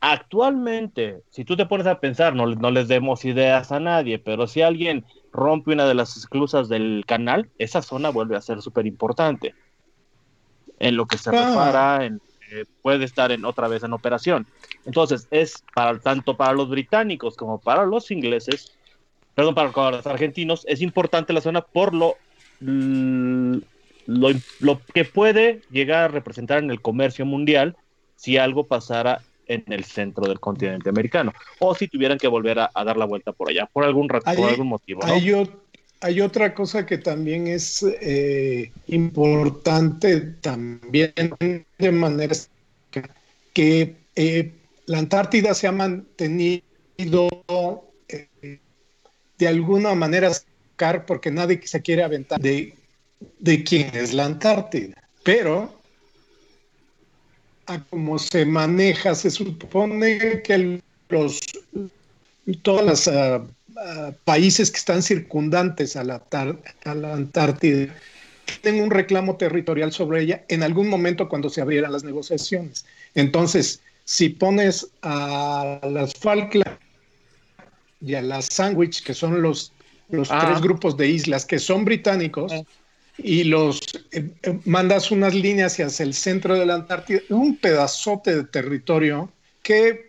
[0.00, 4.46] Actualmente, si tú te pones a pensar, no, no les demos ideas a nadie, pero
[4.46, 8.86] si alguien rompe una de las esclusas del canal, esa zona vuelve a ser súper
[8.86, 9.54] importante.
[10.78, 11.48] En lo que se ah.
[11.48, 14.46] repara, eh, puede estar en otra vez en operación.
[14.84, 18.78] Entonces, es para tanto para los británicos como para los ingleses,
[19.34, 22.14] perdón, para los argentinos, es importante la zona por lo,
[22.60, 24.30] lo,
[24.60, 27.76] lo que puede llegar a representar en el comercio mundial
[28.14, 32.70] si algo pasara en el centro del continente americano, o si tuvieran que volver a,
[32.84, 35.00] dar la vuelta por allá, por algún, rato, por algún motivo.
[36.00, 41.12] Hay, otra cosa que también es eh, importante también
[41.78, 42.36] de manera
[43.52, 44.52] que eh,
[44.86, 46.62] la Antártida se ha mantenido
[48.08, 48.60] eh,
[49.38, 50.30] de alguna manera
[51.06, 52.74] porque nadie se quiere aventar de,
[53.40, 54.94] de quién es la Antártida.
[55.24, 55.77] Pero
[57.68, 61.40] a cómo se maneja, se supone que los
[62.62, 63.44] todos los ah,
[63.76, 66.22] ah, países que están circundantes a la,
[66.84, 67.94] a la Antártida
[68.62, 72.86] tienen un reclamo territorial sobre ella en algún momento cuando se abrieran las negociaciones.
[73.14, 76.78] Entonces, si pones a las Falkland
[78.00, 79.72] y a las Sandwich, que son los,
[80.08, 82.52] los tres grupos de islas que son británicos,
[83.18, 83.80] y los
[84.12, 89.30] eh, eh, mandas unas líneas hacia el centro de la Antártida, un pedazote de territorio
[89.62, 90.08] que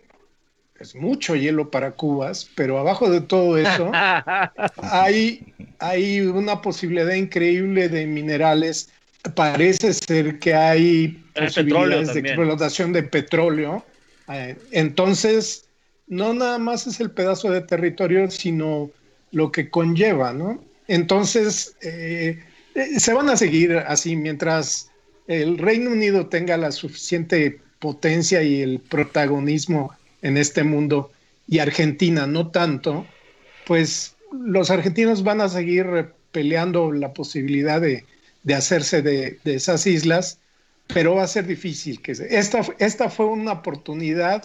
[0.78, 3.90] es mucho hielo para Cubas, pero abajo de todo eso
[4.82, 8.88] hay, hay una posibilidad increíble de minerales.
[9.34, 13.84] Parece ser que hay posibilidades de explotación de petróleo.
[14.32, 15.66] Eh, entonces,
[16.06, 18.90] no nada más es el pedazo de territorio, sino
[19.32, 20.64] lo que conlleva, ¿no?
[20.88, 22.42] Entonces, eh,
[22.74, 24.90] eh, se van a seguir así mientras
[25.26, 31.10] el Reino Unido tenga la suficiente potencia y el protagonismo en este mundo
[31.48, 33.06] y Argentina no tanto,
[33.66, 38.04] pues los argentinos van a seguir peleando la posibilidad de,
[38.54, 40.38] hacerse de, esas islas,
[40.86, 42.00] pero va a ser difícil.
[42.00, 44.44] Que esta, esta fue una oportunidad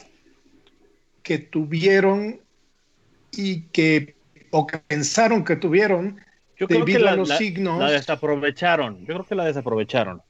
[1.21, 2.39] que tuvieron
[3.31, 4.15] y que,
[4.51, 6.19] o que pensaron que tuvieron
[6.57, 7.79] yo creo que la, los signos.
[7.79, 8.99] La desaprovecharon.
[8.99, 10.21] Yo creo que la desaprovecharon.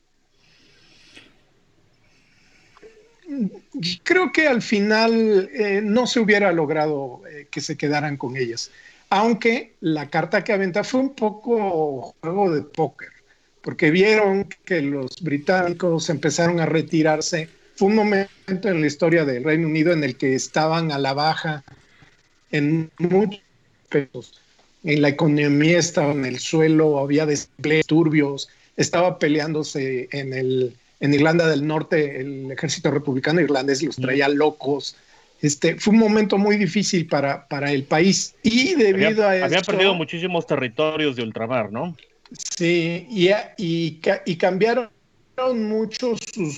[4.04, 8.72] Creo que al final eh, no se hubiera logrado eh, que se quedaran con ellas.
[9.10, 13.10] Aunque la carta que aventa fue un poco juego de póker,
[13.62, 17.50] porque vieron que los británicos empezaron a retirarse.
[17.76, 21.14] Fue un momento en la historia del Reino Unido en el que estaban a la
[21.14, 21.64] baja
[22.52, 23.42] en muchos
[23.90, 24.45] pesos
[24.86, 31.14] en la economía estaba en el suelo, había desplegados turbios, estaba peleándose en, el, en
[31.14, 34.96] Irlanda del Norte, el ejército republicano irlandés los traía locos.
[35.42, 39.46] Este, fue un momento muy difícil para, para el país y debido a eso...
[39.46, 41.96] Había perdido muchísimos territorios de ultramar, ¿no?
[42.58, 44.90] Sí, y, y, y cambiaron
[45.54, 46.56] mucho su,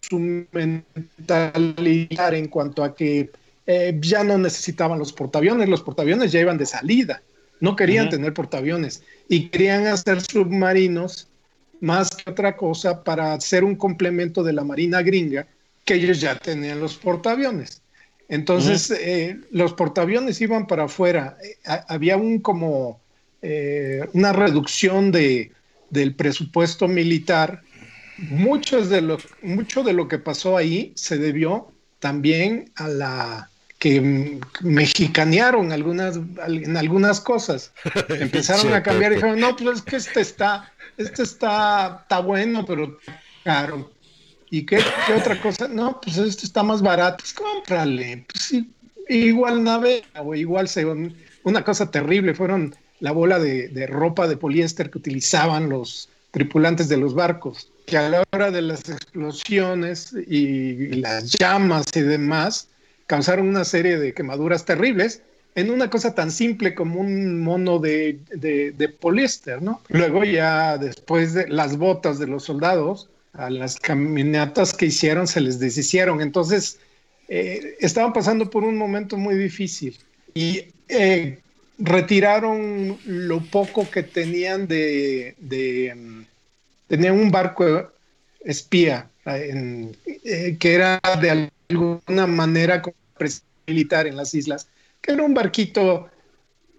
[0.00, 3.30] su mentalidad en cuanto a que
[3.66, 7.22] eh, ya no necesitaban los portaaviones, los portaaviones ya iban de salida.
[7.64, 11.28] No querían tener portaaviones y querían hacer submarinos
[11.80, 15.46] más que otra cosa para hacer un complemento de la Marina gringa,
[15.82, 17.80] que ellos ya tenían los portaaviones.
[18.28, 21.38] Entonces, eh, los portaaviones iban para afuera.
[21.42, 21.56] Eh,
[21.88, 23.00] había un como
[23.40, 25.50] eh, una reducción de,
[25.88, 27.62] del presupuesto militar.
[28.18, 33.50] Muchos de mucho de lo que pasó ahí se debió también a la
[33.84, 37.70] que mexicanearon algunas, en algunas cosas.
[38.08, 42.64] Empezaron a cambiar y dijeron, no, pues es que este está, este está, está bueno,
[42.64, 42.96] pero
[43.44, 43.92] caro.
[44.48, 44.78] ¿Y qué,
[45.14, 45.68] otra cosa?
[45.68, 47.18] No, pues este está más barato.
[47.18, 48.24] Pues cómprale.
[48.32, 48.70] Pues sí,
[49.10, 50.86] igual navega, o igual se,
[51.42, 52.32] una cosa terrible.
[52.32, 57.68] Fueron la bola de, de ropa de poliéster que utilizaban los tripulantes de los barcos,
[57.84, 62.70] que a la hora de las explosiones y las llamas y demás,
[63.06, 65.22] causaron una serie de quemaduras terribles
[65.54, 69.80] en una cosa tan simple como un mono de, de, poliéster, ¿no?
[69.88, 75.40] Luego ya después de las botas de los soldados, a las caminatas que hicieron se
[75.40, 76.20] les deshicieron.
[76.20, 76.78] Entonces,
[77.28, 79.96] eh, estaban pasando por un momento muy difícil
[80.34, 81.38] y eh,
[81.78, 85.34] retiraron lo poco que tenían de...
[85.38, 86.24] de
[86.86, 87.90] tenían un barco
[88.40, 92.82] espía eh, que era de alguna manera
[93.66, 94.68] militar en las islas,
[95.00, 96.08] que era un barquito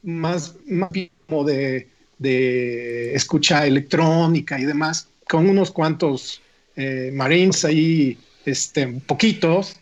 [0.04, 0.90] más, más
[1.28, 6.42] como de, de escucha electrónica y demás, con unos cuantos
[6.76, 9.78] eh, marines ahí, este, poquitos,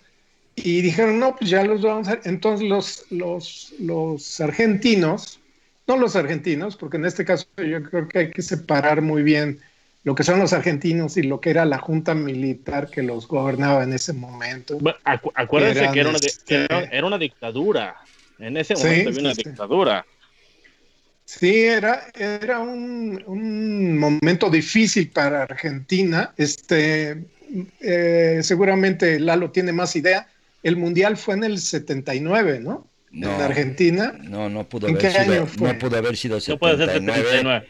[0.55, 2.19] y dijeron, no, pues ya los vamos a...
[2.23, 5.39] Entonces los, los, los argentinos,
[5.87, 9.59] no los argentinos, porque en este caso yo creo que hay que separar muy bien
[10.03, 13.83] lo que son los argentinos y lo que era la junta militar que los gobernaba
[13.83, 14.77] en ese momento.
[15.03, 17.95] acuérdense que, este era una, dictadura.
[18.37, 20.05] En ese momento había una dictadura.
[21.25, 26.33] Sí, era, era un, momento difícil para Argentina.
[26.35, 27.23] Este,
[27.79, 30.27] eh, seguramente Lalo tiene más idea.
[30.63, 32.87] El mundial fue en el 79, ¿no?
[33.13, 34.13] en Argentina.
[34.21, 35.47] No, no pudo haber sido.
[35.59, 36.49] No pudo haber sido 79.
[36.49, 37.67] No puede ser 79.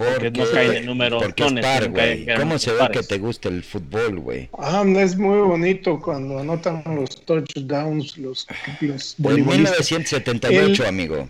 [0.00, 2.26] Porque, no cae en número porque es par, güey.
[2.38, 4.48] ¿Cómo se ve que te gusta el fútbol, güey?
[4.58, 8.46] Ah, es muy bonito cuando anotan los touchdowns, los,
[8.80, 11.28] los 1978, amigo.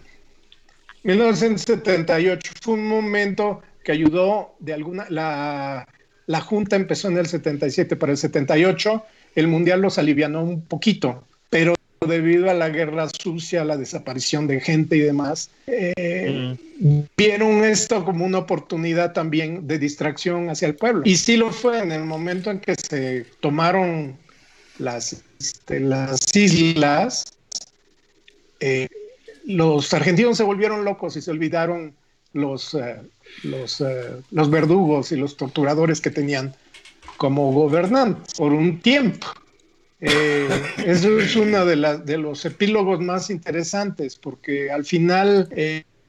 [1.02, 5.06] 1978 fue un momento que ayudó de alguna...
[5.08, 5.88] La,
[6.26, 9.04] la Junta empezó en el 77 para el 78,
[9.34, 11.24] el Mundial los alivianó un poquito,
[12.06, 16.56] debido a la guerra sucia, la desaparición de gente y demás, eh,
[17.14, 21.02] vieron esto como una oportunidad también de distracción hacia el pueblo.
[21.04, 24.16] Y sí lo fue en el momento en que se tomaron
[24.78, 27.34] las, este, las islas,
[28.60, 28.88] eh,
[29.44, 31.94] los argentinos se volvieron locos y se olvidaron
[32.32, 32.96] los, eh,
[33.42, 33.84] los,
[34.30, 36.54] los verdugos y los torturadores que tenían
[37.18, 39.26] como gobernantes por un tiempo.
[40.00, 45.48] Eso es uno de, de los epílogos más interesantes, porque al final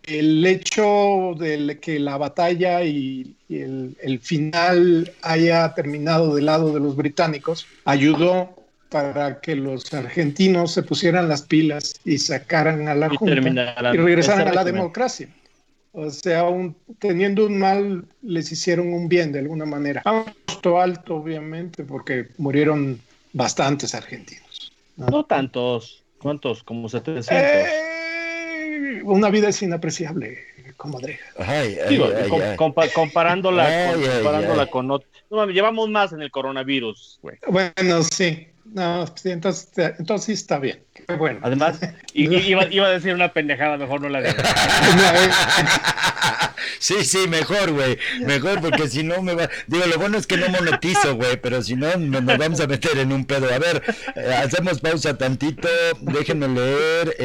[0.04, 6.96] el hecho de que la batalla y, el, final haya terminado del lado de los
[6.96, 8.56] británicos ayudó
[8.90, 14.48] para que los argentinos se pusieran las pilas y sacaran a la Junta y regresaran
[14.48, 15.30] a la democracia.
[15.94, 16.46] O sea,
[17.00, 20.02] teniendo un mal, les hicieron un bien de alguna manera.
[20.06, 23.00] A costo alto, obviamente, porque murieron
[23.34, 24.72] bastantes argentinos.
[24.98, 26.04] No, tantos.
[26.20, 26.64] ¿Cuántos?
[26.64, 27.28] Como 700.
[27.32, 30.40] Eh, una vida es inapreciable,
[30.78, 31.20] comadre.
[31.38, 31.78] Ay,
[32.56, 35.00] comparándola, con, comparándola con no,
[35.48, 37.38] llevamos más en el coronavirus, güey.
[37.48, 38.48] Bueno, sí.
[38.66, 40.84] No, entonces, entonces sí está bien.
[41.18, 41.40] Bueno.
[41.42, 41.80] Además,
[42.14, 44.38] iba, iba, a decir una pendejada, mejor no la digo.
[46.82, 47.98] sí, sí, mejor, güey.
[48.26, 49.50] Mejor, porque si no me va.
[49.68, 52.98] Digo, lo bueno es que no monetizo, güey, pero si no, nos vamos a meter
[52.98, 53.54] en un pedo.
[53.54, 53.82] A ver,
[54.16, 55.70] eh, hacemos pausa tantito.
[56.02, 57.16] Déjenme leer.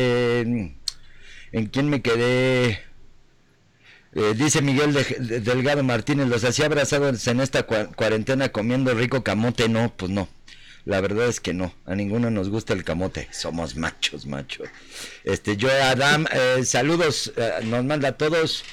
[1.53, 2.87] ¿En quién me quedé?
[4.19, 4.95] Eh, dice Miguel
[5.45, 9.69] Delgado Martínez, ¿los hacía abrazados en esta cuarentena comiendo rico camote?
[9.69, 10.27] No, pues no.
[10.87, 14.63] La verdad es que no, a ninguno nos gusta el camote, somos machos, macho.
[15.25, 18.65] Este, yo Adam, eh, saludos, eh, nos manda a todos.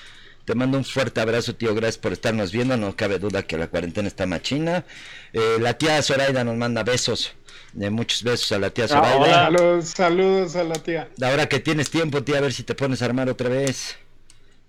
[0.45, 1.73] Te mando un fuerte abrazo, tío.
[1.73, 2.75] Gracias por estarnos viendo.
[2.75, 4.85] No cabe duda que la cuarentena está machina.
[5.31, 7.33] Eh, la tía Zoraida nos manda besos.
[7.71, 9.45] De muchos besos a la tía Zoraida.
[9.45, 11.09] Saludos, saludos a la tía.
[11.21, 13.95] Ahora que tienes tiempo, tía, a ver si te pones a armar otra vez.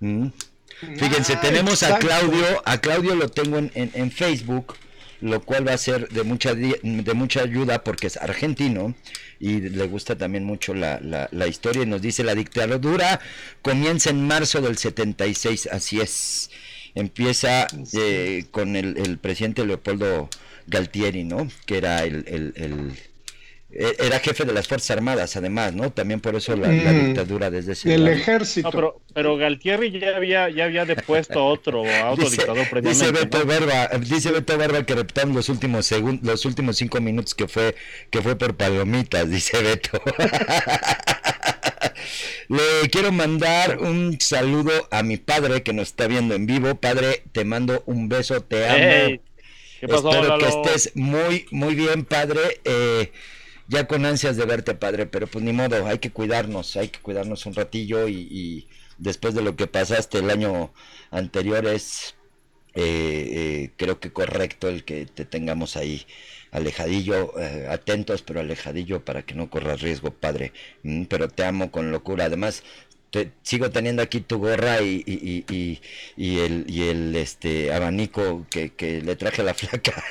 [0.01, 0.29] ¿Mm?
[0.99, 2.63] Fíjense, tenemos a Claudio.
[2.65, 4.75] A Claudio lo tengo en, en Facebook
[5.20, 8.94] lo cual va a ser de mucha, de mucha ayuda porque es argentino
[9.40, 13.20] y le gusta también mucho la, la, historia y nos dice la dictadura
[13.62, 16.50] comienza en marzo del 76, así es.
[16.94, 20.31] Empieza eh, con el, el, presidente Leopoldo
[20.66, 21.48] Galtieri, ¿no?
[21.66, 22.96] Que era el, el
[23.77, 25.91] era jefe de las Fuerzas Armadas, además, ¿no?
[25.91, 27.07] También por eso la, mm.
[27.07, 28.71] dictadura desde ese El ejército.
[28.71, 33.45] pero, pero, Galtieri ya había, ya había depuesto a otro, a otro dictador Dice Beto,
[33.45, 37.75] Barba, dice Beto Barba que repitamos los últimos segundos, los últimos cinco minutos que fue,
[38.11, 40.01] que fue por palomitas, dice Beto.
[42.49, 46.75] Le quiero mandar un saludo a mi padre que nos está viendo en vivo.
[46.75, 49.21] Padre, te mando un beso, te amo.
[49.81, 52.61] ¿Qué pasó, Espero que estés muy, muy bien, padre.
[52.65, 53.11] Eh,
[53.68, 57.00] ya con ansias de verte, padre, pero pues ni modo, hay que cuidarnos, hay que
[57.00, 60.72] cuidarnos un ratillo y, después de lo que pasaste el año
[61.11, 62.14] anterior es,
[62.74, 66.07] eh, eh, creo que correcto el que te tengamos ahí
[66.53, 70.53] alejadillo, eh, atentos pero alejadillo para que no corras riesgo, padre.
[70.83, 72.27] Mm, pero te amo con locura.
[72.27, 72.62] Además,
[73.42, 75.81] sigo teniendo aquí tu gorra y, y,
[76.16, 80.03] y, el, y el este abanico que, que le traje a la flaca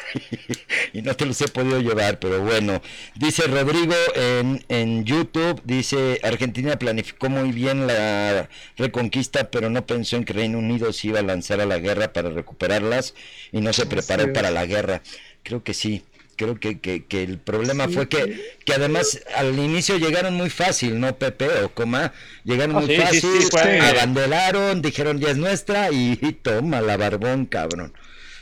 [0.93, 2.81] y no te los he podido llevar, pero bueno.
[3.15, 10.15] Dice Rodrigo en, en YouTube, dice Argentina planificó muy bien la reconquista, pero no pensó
[10.17, 13.13] en que Reino Unido se iba a lanzar a la guerra para recuperarlas
[13.51, 15.01] y no se preparó para la guerra.
[15.43, 16.03] Creo que sí
[16.35, 21.17] creo que, que, el problema fue que, que además al inicio llegaron muy fácil, ¿no,
[21.17, 22.13] Pepe o Coma?
[22.43, 23.49] Llegaron ah, muy fácil,
[23.81, 27.93] abanderaron, dijeron ya es nuestra y, toma la barbón, cabrón,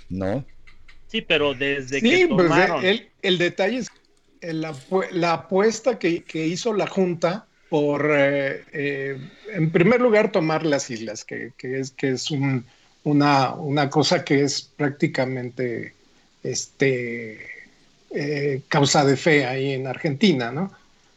[0.10, 0.46] ¿no?
[1.08, 2.86] Sí, pero desde que pues, tomaron...
[2.86, 3.90] el, el, detalle es
[4.42, 4.74] la,
[5.12, 9.18] la apuesta que, que, hizo la Junta por, eh, eh,
[9.54, 12.66] en primer lugar, tomar las islas, que, que es, que es un,
[13.04, 15.94] una, una cosa que es prácticamente
[16.44, 17.51] este
[18.14, 20.72] eh, causa de fe ahí en Argentina, ¿no?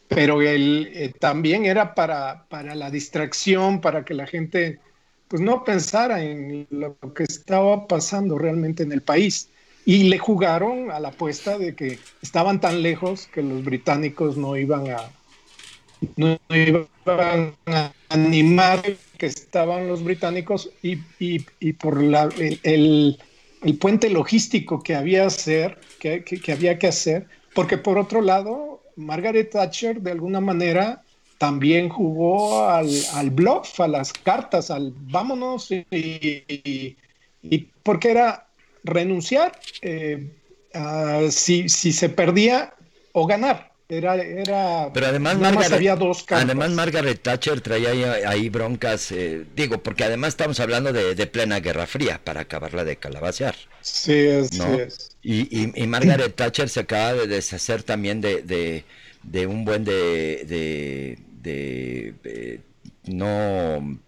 [0.07, 4.79] Pero él eh, también era para, para la distracción, para que la gente
[5.27, 9.49] pues no pensara en lo que estaba pasando realmente en el país.
[9.85, 14.55] Y le jugaron a la apuesta de que estaban tan lejos que los británicos no
[14.57, 15.11] iban a,
[16.15, 18.81] no iban a animar
[19.17, 22.29] que estaban los británicos y, y, y por la,
[22.63, 23.19] el,
[23.79, 30.01] puente logístico que había, hacer, que, había que hacer, porque por otro lado, Margaret Thatcher
[30.01, 31.03] de alguna manera
[31.37, 36.95] también jugó al, al bluff, a las cartas, al vámonos, y,
[37.83, 38.47] porque era
[38.83, 40.31] renunciar eh,
[41.29, 42.73] si, si se perdía
[43.11, 43.74] o ganar.
[43.87, 50.03] Era, era, Pero además, Margaret, dos además Margaret Thatcher traía ahí, broncas, eh, digo, porque
[50.03, 53.55] además estamos hablando de, plena Guerra Fría para acabarla de calabacear.
[53.81, 54.27] Sí,
[54.57, 54.79] ¿no?
[55.21, 58.83] Y, y, Margaret Thatcher se acaba de deshacer también de,
[59.21, 62.61] de, un buen de, de, de,
[63.03, 63.99] no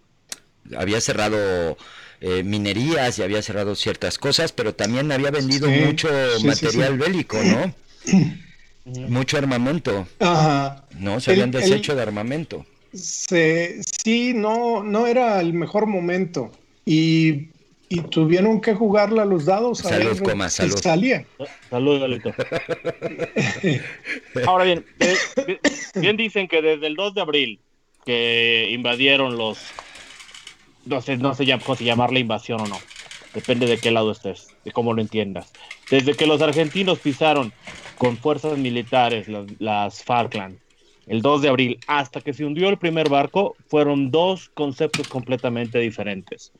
[0.76, 1.78] había cerrado
[2.20, 6.08] eh, minerías y había cerrado ciertas cosas, pero también había vendido mucho
[6.42, 7.72] material bélico, ¿no?
[9.08, 10.06] mucho armamento.
[10.18, 10.84] Ajá.
[10.98, 12.66] No, se habían deshecho de armamento.
[12.92, 16.50] sí, no, no era el mejor momento.
[16.84, 17.48] Y,
[18.10, 19.78] tuvieron que jugarla a los dados.
[19.78, 20.76] Salud, coma, salud.
[20.76, 21.24] Salía.
[21.70, 22.34] Salud, Galito.
[24.46, 25.58] Ahora bien, eh,
[25.94, 27.60] bien dicen que desde el 2 de abril
[28.04, 29.58] que invadieron los
[30.88, 32.78] no sé, no sé si llamarle invasión o no.
[33.34, 35.52] Depende de qué lado estés, de cómo lo entiendas.
[35.90, 37.52] Desde que los argentinos pisaron
[37.96, 40.58] con fuerzas militares las, las Falkland
[41.08, 45.78] el 2 de abril hasta que se hundió el primer barco, fueron dos conceptos completamente
[45.78, 46.52] diferentes.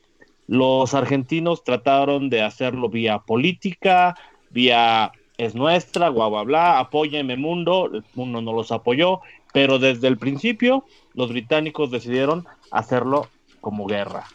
[0.47, 4.15] Los argentinos trataron de hacerlo vía política,
[4.49, 9.21] vía es nuestra, bla, bla, bla, apóyeme mundo, el mundo no los apoyó,
[9.53, 13.29] pero desde el principio los británicos decidieron hacerlo
[13.61, 14.25] como guerra.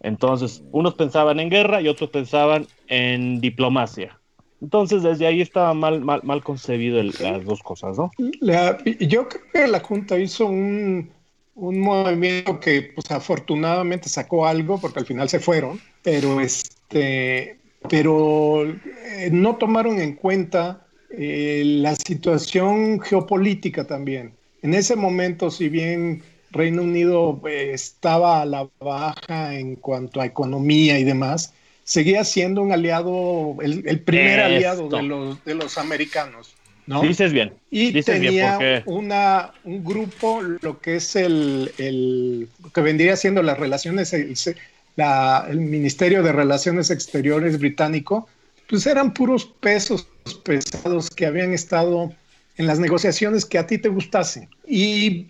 [0.00, 4.18] Entonces, unos pensaban en guerra y otros pensaban en diplomacia.
[4.62, 8.10] Entonces, desde ahí estaba mal, mal, mal concebido las dos cosas, ¿no?
[8.18, 11.10] yo creo que la Junta hizo un,
[11.54, 18.66] un movimiento que, pues, afortunadamente sacó algo, porque al final se fueron, pero este, pero
[18.66, 24.34] eh, no tomaron en cuenta eh, la situación geopolítica también.
[24.62, 30.26] En ese momento, si bien Reino Unido eh, estaba a la baja en cuanto a
[30.26, 36.54] economía y demás, seguía siendo un aliado, el, primer aliado de los, de los americanos.
[36.86, 37.02] ¿no?
[37.02, 37.52] Dices bien.
[37.70, 44.12] Y tenía una, un grupo, lo que es el, el que vendría siendo las relaciones,
[44.12, 44.34] el,
[44.96, 48.28] el Ministerio de Relaciones Exteriores británico,
[48.68, 50.06] pues eran puros pesos
[50.44, 52.12] pesados que habían estado
[52.60, 54.46] en las negociaciones que a ti te gustasen.
[54.66, 55.26] Y,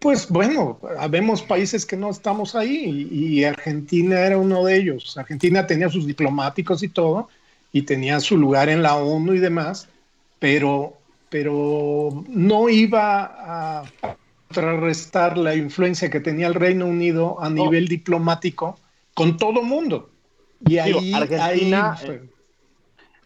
[0.00, 5.18] pues bueno, habemos países que no estamos ahí y, Argentina era uno de ellos.
[5.18, 7.28] Argentina tenía sus diplomáticos y todo
[7.72, 9.88] y tenía su lugar en la ONU y demás,
[10.38, 10.96] pero,
[11.28, 13.84] pero no iba a
[14.46, 18.78] contrarrestar la influencia que tenía el Reino Unido a nivel diplomático
[19.12, 20.08] con todo mundo.
[20.64, 21.98] Y ahí, Argentina,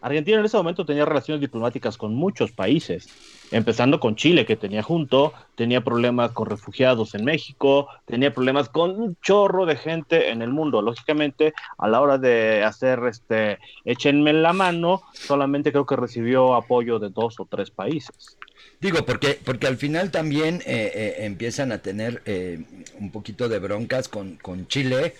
[0.01, 3.09] Argentina en ese momento tenía relaciones diplomáticas con muchos países,
[3.51, 8.91] empezando con Chile, que tenía junto, tenía problemas con refugiados en México, tenía problemas con
[8.91, 10.81] un chorro de gente en el mundo.
[10.81, 16.99] Lógicamente, a la hora de hacer este, échenme la mano, solamente creo que recibió apoyo
[16.99, 18.37] de dos o tres países.
[18.79, 22.63] Digo, porque, porque al final también eh, eh, empiezan a tener eh,
[22.99, 25.15] un poquito de broncas con, con Chile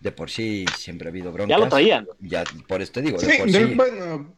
[0.00, 1.56] de por sí siempre ha habido broncas.
[1.56, 2.06] Ya lo traían.
[2.20, 3.74] Ya, por esto digo, de por sí.
[3.74, 4.32] Bueno,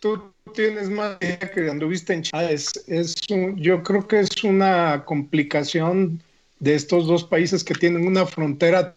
[0.00, 2.52] tú tienes más idea que anduviste en Chile.
[2.52, 3.14] Es, es
[3.56, 6.22] yo creo que es una complicación
[6.58, 8.94] de estos dos países que tienen una frontera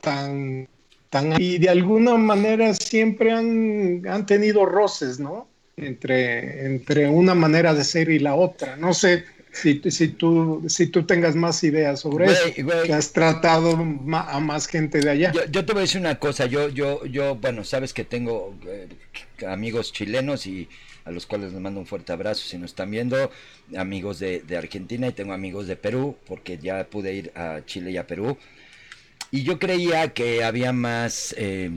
[0.00, 0.68] tan,
[1.10, 5.48] tan y de alguna manera siempre han, han tenido roces, ¿no?
[5.76, 8.76] Entre, entre una manera de ser y la otra.
[8.76, 9.24] No sé,
[9.56, 12.52] si, si, tú, si tú tengas más ideas sobre eso,
[12.84, 15.32] que has tratado a más gente de allá.
[15.50, 18.88] Yo, te voy a decir una cosa, yo, yo, yo, bueno, sabes que tengo eh,
[19.46, 20.68] amigos chilenos y
[21.04, 23.30] a los cuales les mando un fuerte abrazo si nos están viendo,
[23.76, 27.96] amigos de, Argentina y tengo amigos de Perú, porque ya pude ir a Chile y
[27.96, 28.36] a Perú.
[29.30, 31.70] Y yo creía que había más eh,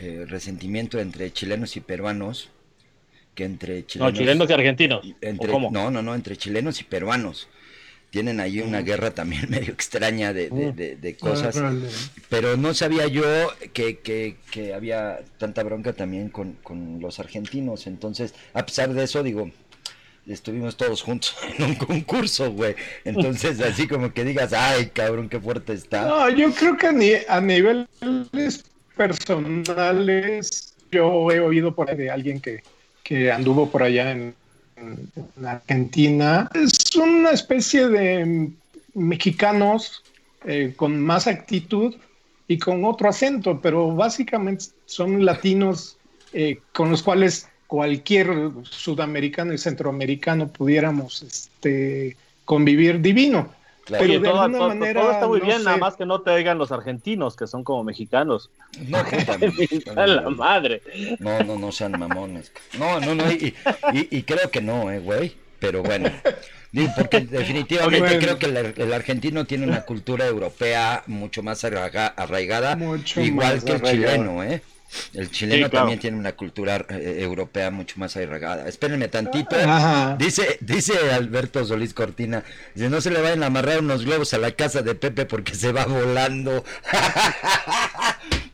[0.00, 2.50] eh, resentimiento entre chilenos y peruanos
[3.34, 4.12] que entre chilenos.
[4.12, 5.06] No, chilenos y argentinos.
[5.70, 7.48] No, no, no, entre chilenos y peruanos.
[8.10, 8.84] Tienen ahí una mm.
[8.84, 11.16] guerra también medio extraña de, de, mm.
[11.18, 11.60] cosas.
[12.28, 13.24] pero no sabía yo
[13.72, 17.86] que, que, que, había tanta bronca también con, con los argentinos.
[17.86, 19.50] Entonces, a pesar de eso, digo,
[20.26, 22.74] estuvimos todos juntos en un concurso, güey.
[23.04, 26.06] Entonces, así como que digas, ay, cabrón, qué fuerte está.
[26.06, 28.64] No, yo creo que a, ni a niveles
[28.96, 32.62] personales, yo he oído por ahí de alguien que,
[33.02, 34.34] que anduvo por allá en,
[35.44, 36.50] Argentina.
[36.54, 38.50] Es una especie de
[38.94, 40.02] mexicanos
[40.44, 41.94] eh, con más actitud
[42.48, 45.98] y con otro acento, pero básicamente son latinos
[46.32, 53.50] eh, con los cuales cualquier sudamericano y centroamericano pudiéramos este, convivir divino.
[53.86, 56.70] Pero de alguna manera, todo está muy bien, nada más que no te digan los
[56.70, 58.50] argentinos, que son como mexicanos.
[58.88, 58.98] No,
[60.06, 60.82] la madre.
[61.18, 62.52] No, no, no sean mamones.
[62.78, 63.54] No, no, no, y,
[63.92, 65.34] y, creo que no, eh, güey.
[65.58, 66.10] Pero bueno,
[66.96, 72.76] porque definitivamente creo que el, argentino tiene una cultura europea mucho más arraigada,
[73.16, 74.60] igual que el chileno, ¿eh?
[75.14, 78.68] El chileno también tiene una cultura eh, europea mucho más arraigada.
[78.68, 79.56] Espérenme tantito.
[80.18, 84.38] Dice, dice Alberto Solís Cortina, dice, no se le vayan a amarrar unos globos a
[84.38, 86.64] la casa de Pepe porque se va volando.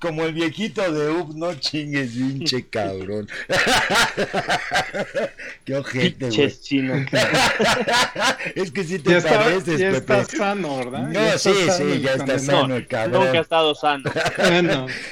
[0.00, 3.28] Como el viejito de Up, no chingues, pinche cabrón.
[5.64, 6.46] Qué ojete, güey.
[8.54, 9.98] es que si te pareces, ya Pepe.
[9.98, 11.08] está sano, ¿verdad?
[11.08, 13.24] No, sí, sí, ya está sano, el cabrón.
[13.24, 14.08] Nunca ha estado sano.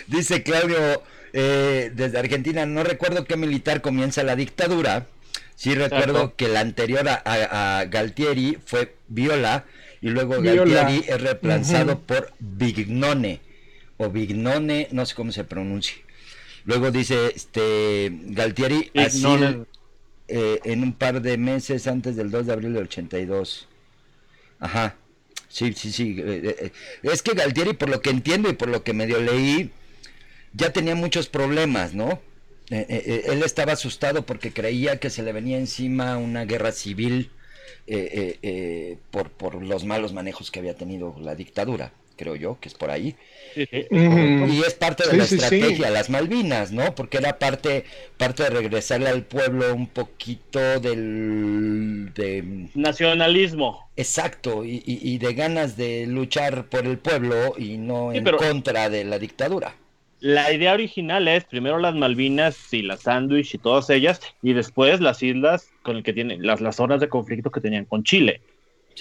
[0.06, 1.02] Dice Claudio
[1.38, 5.06] eh, desde Argentina, no recuerdo qué militar comienza la dictadura.
[5.54, 9.66] Sí recuerdo que la anterior a, Galtieri fue Viola
[10.00, 13.40] y luego Galtieri es reemplazado por Vignone
[13.98, 15.96] o Vignone, no sé cómo se pronuncia.
[16.64, 19.26] Luego dice este Galtieri así
[20.28, 23.68] eh, en un par de meses antes del 2 de abril del 82.
[24.60, 24.96] Ajá.
[25.50, 26.16] Sí, sí, sí.
[26.18, 26.72] Eh,
[27.02, 29.70] es que Galtieri, por lo que entiendo y por lo que medio leí,
[30.56, 32.20] ya tenía muchos problemas, ¿no?
[32.70, 36.72] Eh, eh, eh, él estaba asustado porque creía que se le venía encima una guerra
[36.72, 37.30] civil
[39.12, 42.90] por, por los malos manejos que había tenido la dictadura, creo yo, que es por
[42.90, 43.14] ahí.
[43.54, 46.96] Y es parte de la estrategia, las Malvinas, ¿no?
[46.96, 47.84] Porque era parte,
[48.16, 52.12] parte de regresarle al pueblo un poquito del...
[52.12, 52.68] De...
[52.74, 53.88] Nacionalismo.
[53.96, 59.20] Exacto, y, de ganas de luchar por el pueblo y no en contra de la
[59.20, 59.76] dictadura.
[60.26, 65.00] La idea original es primero las Malvinas y las Sandwich y todas ellas, y después
[65.00, 68.40] las islas con el que tienen las, las zonas de conflicto que tenían con Chile.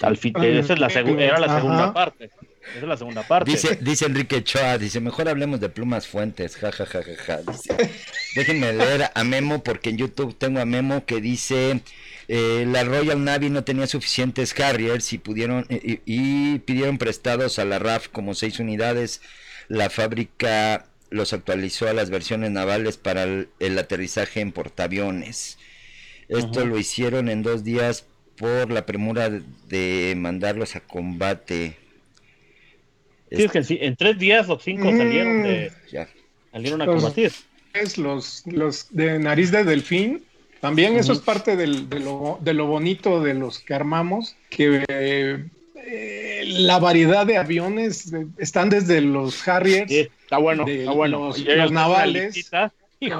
[0.02, 2.26] Al fin, esa es la era la segunda parte.
[2.26, 3.50] Esa es la segunda parte.
[3.50, 7.40] Dice, dice Enrique Choa, dice, mejor hablemos de plumas fuentes, ja, ja, ja, ja,
[8.36, 11.80] déjenme leer a Memo, porque en YouTube tengo a Memo que dice,
[12.28, 17.64] eh, la Royal Navy no tenía suficientes carriers y, pudieron, y, y pidieron prestados a
[17.64, 19.22] la RAF como seis unidades.
[19.68, 25.58] La fábrica los actualizó a las versiones navales para el, aterrizaje en portaaviones.
[26.28, 28.04] Esto lo hicieron en dos días
[28.36, 29.30] por la premura
[29.68, 31.76] de mandarlos a combate.
[33.30, 34.98] Sí, es que en tres días los cinco mm.
[34.98, 35.72] salieron de
[36.52, 37.32] salieron a combatir.
[37.74, 40.22] Es los, los de nariz de delfín.
[40.60, 45.44] También eso es parte de, lo, de, lo, bonito de los que armamos, que eh,
[46.46, 49.92] la variedad de aviones eh, están desde los Harriers,
[50.26, 51.28] está bueno, está bueno.
[51.28, 52.50] Los, navales,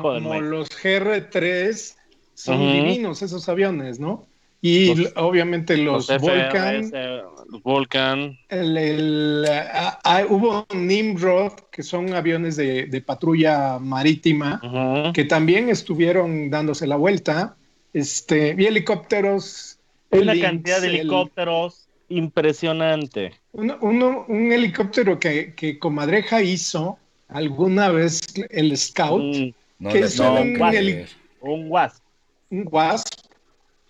[0.03, 1.95] como los GR3,
[2.35, 4.27] son divinos esos aviones, ¿no?
[4.61, 6.91] Y obviamente los, Volcan.
[7.49, 8.37] Los Volcan.
[8.49, 16.89] El, ah, ah, hubo Nimrod, que son aviones de, patrulla marítima, que también estuvieron dándose
[16.89, 17.57] la vuelta.
[17.93, 19.79] Este, y helicópteros.
[20.11, 23.33] Una cantidad de helicópteros impresionante.
[23.53, 26.99] un helicóptero que, que Comadreja hizo
[27.29, 29.23] alguna vez, el Scout,
[29.79, 30.61] mm, que es un,
[31.41, 32.03] un, Wasp.
[32.51, 33.07] Un Wasp.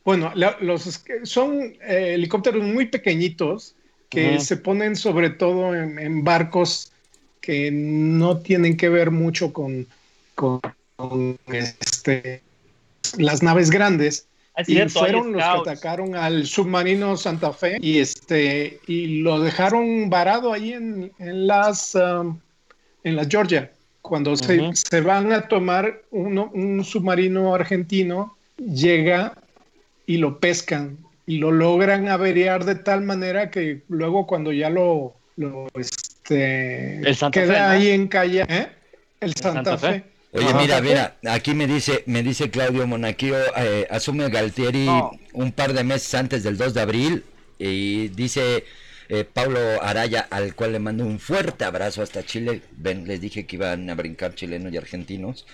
[0.05, 3.75] Bueno, los, son eh, helicópteros muy pequeñitos
[4.09, 6.93] que se ponen sobre todo en, barcos
[7.41, 9.87] que no tienen que ver mucho con,
[10.37, 10.61] con
[11.49, 12.41] este,
[13.19, 14.27] las naves grandes
[14.67, 20.53] y fueron los que atacaron al submarino Santa Fe y este y lo dejaron varado
[20.53, 22.39] ahí en, las um,
[23.05, 23.71] en la Georgia.
[24.03, 29.35] Cuando se, se, van a tomar uno, un submarino argentino, llega
[30.07, 30.97] y lo pescan
[31.27, 37.03] y lo logran averiar de tal manera que luego cuando ya lo, lo este,
[37.33, 38.69] queda ahí en calle, ¿eh?
[39.21, 44.29] el Santa, Fe Oye, mira, mira, aquí me dice, me dice Claudio Monaquillo, eh, asume
[44.29, 44.87] Galtieri
[45.33, 47.25] un par de meses antes del 2 de abril
[47.59, 48.65] y dice
[49.09, 52.61] eh, Pablo Araya, al cual le mando un fuerte abrazo hasta Chile.
[52.73, 55.47] Ven, les dije que iban a brincar chilenos y argentinos.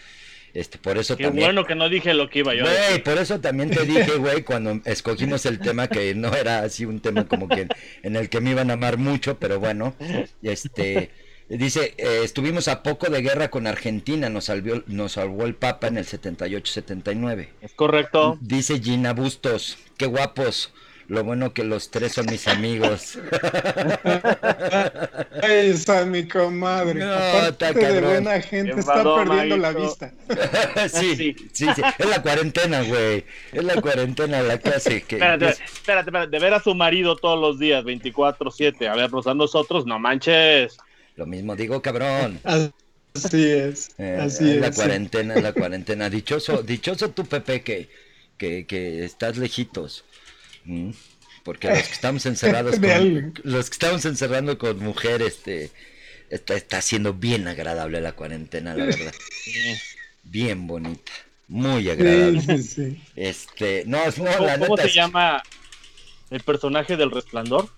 [0.55, 1.47] Este, por eso Qué también.
[1.47, 2.65] bueno que no dije lo que iba yo.
[2.65, 6.85] Güey, por eso también te dije, güey, cuando escogimos el tema que no era así
[6.85, 7.69] un tema como que
[8.03, 9.95] en el que me iban a amar mucho, pero bueno,
[10.43, 11.11] este
[11.59, 15.89] Dice, eh, estuvimos a poco de guerra con Argentina, nos, salvió, nos salvó el Papa
[15.89, 17.49] en el 78-79.
[17.61, 18.39] Es correcto.
[18.41, 20.73] Dice Gina Bustos, qué guapos.
[21.09, 23.19] Lo bueno que los tres son mis amigos.
[25.43, 27.01] Esa mi comadre.
[27.01, 30.15] No, Aparte de buena gente, está perdiendo la vista.
[30.89, 31.67] sí, sí, sí,
[31.99, 33.27] Es la cuarentena, güey.
[33.53, 35.17] Es la cuarentena la que hace que.
[35.17, 39.35] Espérate, espérate, espérate, De ver a su marido todos los días, 24-7, a vernos a
[39.35, 40.79] nosotros, no manches.
[41.17, 42.41] Lo mismo digo, cabrón.
[43.15, 43.91] Así es.
[43.99, 44.57] Eh, así es.
[44.57, 46.09] La cuarentena, la cuarentena.
[46.09, 47.91] Dichoso, dichoso tú, Pepe, que,
[48.39, 50.05] que, estás lejitos.
[51.45, 55.71] Porque los que estamos encerrados con, los que estamos encerrando con mujeres, este,
[56.31, 59.13] está, está siendo bien agradable la cuarentena, la verdad.
[60.23, 61.13] Bien bonita.
[61.49, 62.41] Muy agradable.
[62.41, 65.43] Sí, sí, Este, no, no la ¿Cómo se llama
[66.31, 67.69] el personaje del resplandor?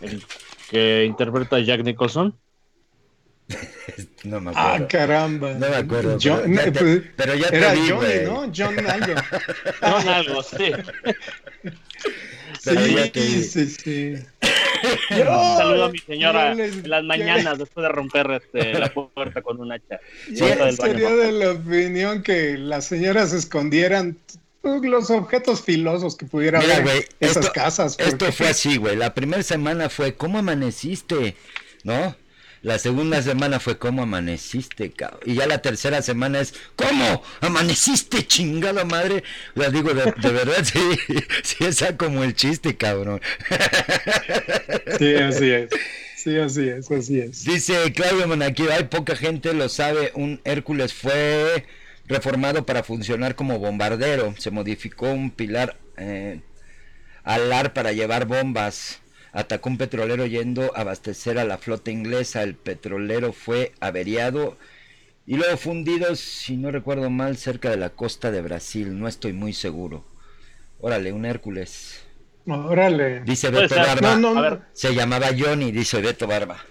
[0.00, 0.22] El
[0.68, 2.34] que interpreta Jack Nicholson.
[4.24, 4.84] no me acuerdo.
[4.84, 5.54] Ah, caramba.
[5.54, 6.18] No me acuerdo.
[7.16, 8.52] pero, ya te, era Johnny, ¿no?
[8.54, 9.14] John algo.
[9.82, 10.72] John algo, sí.
[12.60, 14.14] sí, sí, sí.
[15.10, 19.60] Un saludo a mi señora en las mañanas después de romper este, la puerta con
[19.60, 19.98] un hacha.
[20.34, 24.16] sería de la opinión que las señoras escondieran
[24.82, 27.96] los objetos filosos que pudieran haber en esas casas.
[27.98, 28.96] Esto fue así, güey.
[28.96, 31.36] La primera semana fue, ¿cómo amaneciste?
[31.84, 32.14] ¿No?
[32.62, 35.20] La segunda semana fue ¿Cómo amaneciste, cabrón?
[35.24, 39.22] Y ya la tercera semana es ¿Cómo amaneciste, chingada madre?
[39.54, 40.80] O digo, de, verdad, sí,
[41.44, 43.20] sí, esa como el chiste, cabrón.
[44.98, 45.70] Sí, así es.
[46.16, 47.44] Sí, así es, así es.
[47.44, 51.64] Dice Claudio Monaquillo, hay poca gente lo sabe, un Hércules fue
[52.08, 56.40] reformado para funcionar como bombardero, se modificó un pilar eh,
[57.22, 59.00] alar para llevar bombas
[59.32, 62.42] atacó un petrolero yendo a abastecer a la flota inglesa.
[62.42, 64.56] El petrolero fue averiado
[65.26, 68.98] y luego fundido, si no recuerdo mal, cerca de la costa de Brasil.
[68.98, 70.04] No estoy muy seguro.
[70.80, 72.02] Órale, un Hércules.
[72.46, 73.20] Órale.
[73.20, 74.68] Dice Beto Barba.
[74.72, 76.64] Se llamaba Johnny, dice Beto Barba.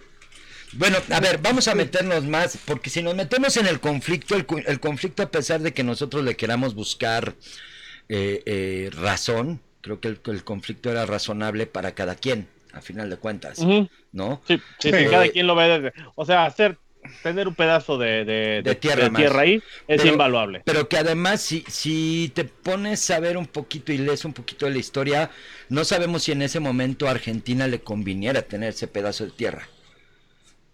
[0.73, 4.79] Bueno, a ver, vamos a meternos más, porque si nos metemos en el conflicto, el,
[4.79, 7.35] conflicto a pesar de que nosotros le queramos buscar
[8.09, 13.17] eh, eh, razón, creo que el, conflicto era razonable para cada quien, a final de
[13.17, 13.59] cuentas,
[14.11, 14.41] ¿no?
[14.47, 15.93] Sí, sí, cada quien lo ve desde...
[16.15, 16.77] O sea, hacer
[17.23, 20.61] tener un pedazo de, tierra, tierra, ahí es invaluable.
[20.65, 24.65] Pero que además, si, si te pones a ver un poquito y lees un poquito
[24.65, 25.31] de la historia,
[25.69, 29.67] no sabemos si en ese momento a Argentina le conviniera tener ese pedazo de tierra.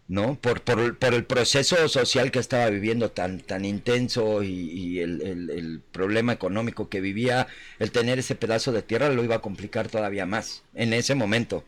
[0.08, 0.36] ¿No?
[0.36, 6.34] Por, por, por, el proceso social que estaba viviendo tan, tan intenso y, el, problema
[6.34, 7.47] económico que vivía,
[7.80, 11.64] el tener ese pedazo de tierra lo iba a complicar todavía más en ese momento.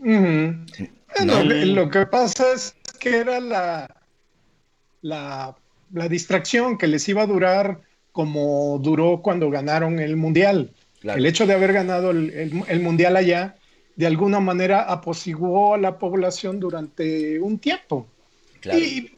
[0.00, 4.02] lo que pasa es que era la,
[5.02, 5.56] la,
[6.08, 7.80] distracción que les iba a durar
[8.12, 10.72] como duró cuando ganaron el Mundial.
[11.02, 13.56] El hecho de haber ganado el Mundial allá
[13.96, 18.06] de alguna manera apaciguó a la población durante un tiempo.
[18.72, 19.10] Y,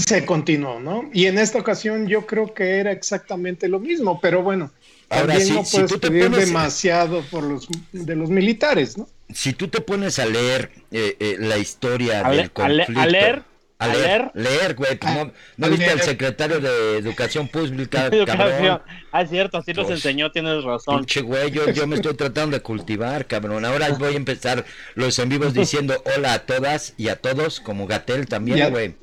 [0.00, 1.08] se continuó, ¿no?
[1.12, 4.72] Y en esta ocasión yo creo que era exactamente lo mismo, pero bueno,
[5.06, 9.08] también no puedes pedir demasiado por los, de los militares, ¿no?
[9.32, 13.00] Si tú te pones a leer eh, eh, la historia del conflicto...
[13.00, 13.44] A leer
[13.78, 14.96] a, leer, leer, güey.
[14.96, 18.80] Pues no, no viste al secretario de Educación Pública, cabrón.
[19.12, 20.98] Ah, es cierto, así nos pues, enseñó, tienes razón.
[20.98, 23.64] Pinche güey, yo, yo, me estoy tratando de cultivar, cabrón.
[23.64, 24.64] Ahora voy a empezar
[24.94, 28.94] los en vivos diciendo hola a todas y a todos, como Gatel también, güey.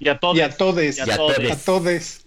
[0.00, 0.36] Y a todos.
[0.36, 0.98] Y a todes.
[0.98, 1.16] Y a
[1.66, 2.24] todes.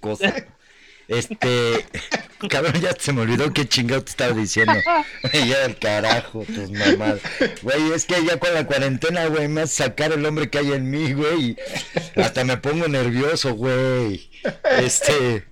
[1.08, 1.86] Este,
[2.50, 4.74] cabrón, ya se me olvidó qué chingado te estaba diciendo.
[5.34, 7.22] ya el carajo, tus mamadas.
[7.62, 10.74] Güey, es que ya con la cuarentena, güey, me hace sacar el hombre que hay
[10.74, 11.58] en mí, güey.
[12.16, 14.30] Hasta me pongo nervioso, güey.
[14.80, 15.46] Este,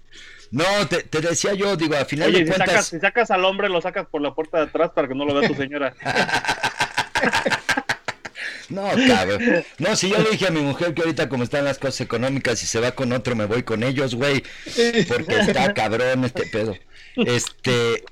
[0.51, 2.67] no, te, te, decía yo, digo, a final de si cuentas.
[2.67, 5.25] Sacas, si sacas al hombre, lo sacas por la puerta de atrás para que no
[5.25, 5.93] lo vea tu señora.
[8.69, 9.63] No, cabrón.
[9.77, 12.61] No, si yo le dije a mi mujer que ahorita como están las cosas económicas
[12.63, 14.43] y se va con otro, me voy con ellos, güey.
[15.07, 16.75] Porque está cabrón este pedo.
[17.15, 18.03] Este,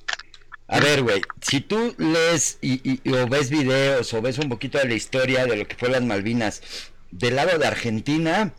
[0.68, 4.86] a ver, güey, si tú lees y, o ves videos o ves un poquito de
[4.86, 6.62] la historia de lo que fue las Malvinas,
[7.12, 8.54] del lado de Argentina,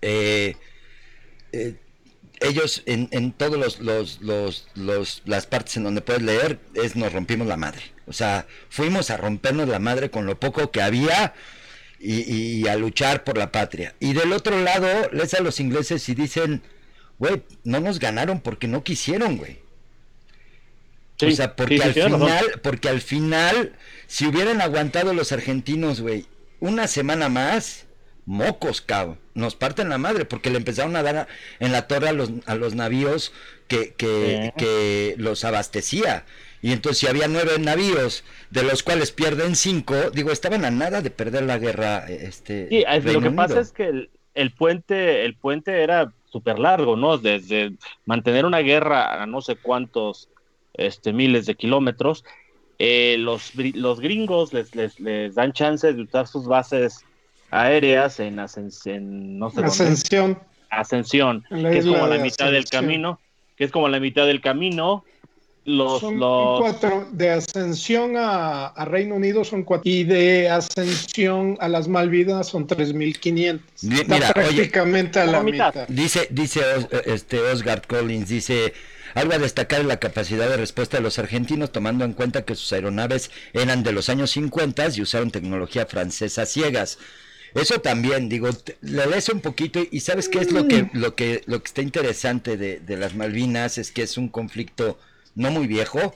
[0.00, 0.56] eh,
[1.52, 1.76] eh,
[2.40, 7.46] ellos en, en todos los, los, las partes en donde puedes leer es nos rompimos
[7.46, 7.91] la madre.
[8.06, 11.34] O sea, fuimos a rompernos la madre con lo poco que había
[11.98, 13.94] y, a luchar por la patria.
[14.00, 16.62] Y del otro lado, lees a los ingleses y dicen,
[17.18, 19.60] güey, no nos ganaron porque no quisieron, güey.
[21.20, 23.72] o sea, porque al final, porque al final,
[24.08, 26.26] si hubieran aguantado los argentinos, güey,
[26.58, 27.86] una semana más,
[28.26, 29.18] mocos, cabrón.
[29.34, 31.26] Nos parten la madre porque le empezaron a dar
[31.58, 33.32] en la torre a los, a los navíos
[33.66, 36.26] que, que, que los abastecía.
[36.62, 41.02] Y entonces si había nueve navíos, de los cuales pierden cinco, digo, estaban a nada
[41.02, 42.06] de perder la guerra.
[42.08, 47.18] Este, sí, lo que pasa es que el, puente, el puente era súper largo, ¿no?
[47.18, 47.72] Desde
[48.06, 50.28] mantener una guerra a no sé cuántos
[50.74, 52.24] este, miles de kilómetros,
[52.78, 57.04] eh, los, los gringos les, les, les dan chance de usar sus bases
[57.50, 60.38] aéreas en, ascensión, no sé Ascensión.
[60.70, 63.20] Ascensión, que es como la mitad del camino,
[63.56, 65.04] que es como la mitad del camino
[65.64, 67.08] los, son los- cuatro.
[67.12, 69.88] De ascensión a, a Reino Unido son cuatro.
[69.90, 73.60] Y de ascensión a las Malvinas son 3.500.
[73.82, 75.68] Mi- Está mira, oye, prácticamente a la la mitad.
[75.74, 75.88] mitad.
[75.88, 76.60] Dice, dice
[77.06, 78.72] este Osgard Collins, dice,
[79.14, 82.54] algo a destacar es la capacidad de respuesta de los argentinos, tomando en cuenta que
[82.54, 86.98] sus aeronaves eran de los años 50 y usaron tecnología francesa ciegas.
[87.54, 88.48] Eso también, digo,
[88.80, 91.82] le lees un poquito y sabes qué es lo que, lo que, lo que está
[91.82, 94.98] interesante de, de las Malvinas, es que es un conflicto
[95.34, 96.14] no muy viejo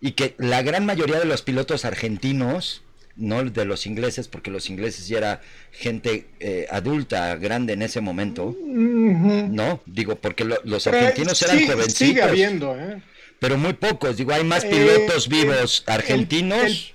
[0.00, 2.82] y que la gran mayoría de los pilotos argentinos,
[3.16, 5.40] no de los ingleses, porque los ingleses ya era
[5.70, 11.58] gente eh, adulta, grande en ese momento, no, digo, porque lo- los Pero argentinos eran
[11.58, 13.00] sí- jovencitos, Sigue habiendo, ¿eh?
[13.38, 14.16] pero muy pocos.
[14.16, 16.94] Digo, hay más Eh, pilotos vivos argentinos el-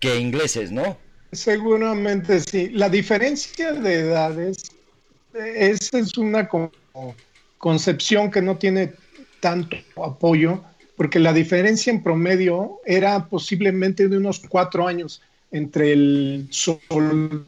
[0.00, 0.98] que ingleses, ¿no?
[1.32, 2.68] Seguramente sí.
[2.70, 4.70] La diferencia de edades,
[5.34, 6.72] eh, esa es una co-
[7.58, 8.92] concepción que no tiene
[9.42, 10.62] tanto apoyo,
[10.96, 15.20] porque la diferencia en promedio era posiblemente de unos cuatro años
[15.50, 17.46] entre el soldado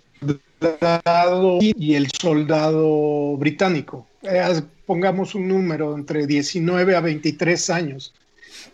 [1.60, 4.06] y el soldado británico.
[4.22, 8.12] Eh, pongamos un número entre 19 a 23 años.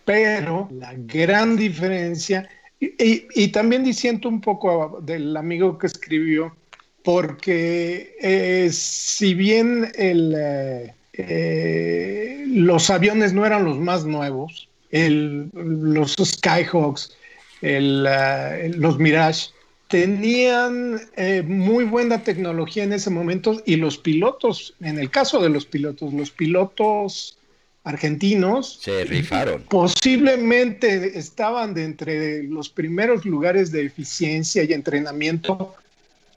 [0.03, 2.49] Pero la gran diferencia
[2.79, 6.55] y, también disiento un poco del amigo que escribió,
[7.03, 15.49] porque eh, si bien el, eh, eh, los aviones no eran los más nuevos, el-
[15.53, 17.15] los Skyhawks,
[17.61, 19.49] el, eh, los Mirage,
[19.87, 25.49] tenían eh, muy buena tecnología en ese momento y los pilotos, en el caso de
[25.49, 27.37] los pilotos, los pilotos
[27.83, 29.63] argentinos Se rifaron.
[29.63, 35.75] posiblemente estaban de entre los primeros lugares de eficiencia y entrenamiento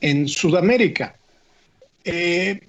[0.01, 1.15] en Sudamérica,
[2.05, 2.61] eh,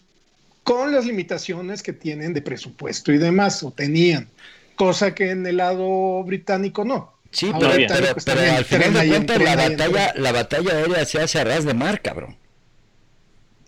[0.66, 4.28] con las limitaciones que tienen de presupuesto y demás, o tenían,
[4.76, 7.14] cosa que en el lado británico no.
[7.32, 11.44] Sí, Ahora pero, al final de cuentas la batalla, la batalla aérea se hace a
[11.44, 12.36] ras de mar, cabrón.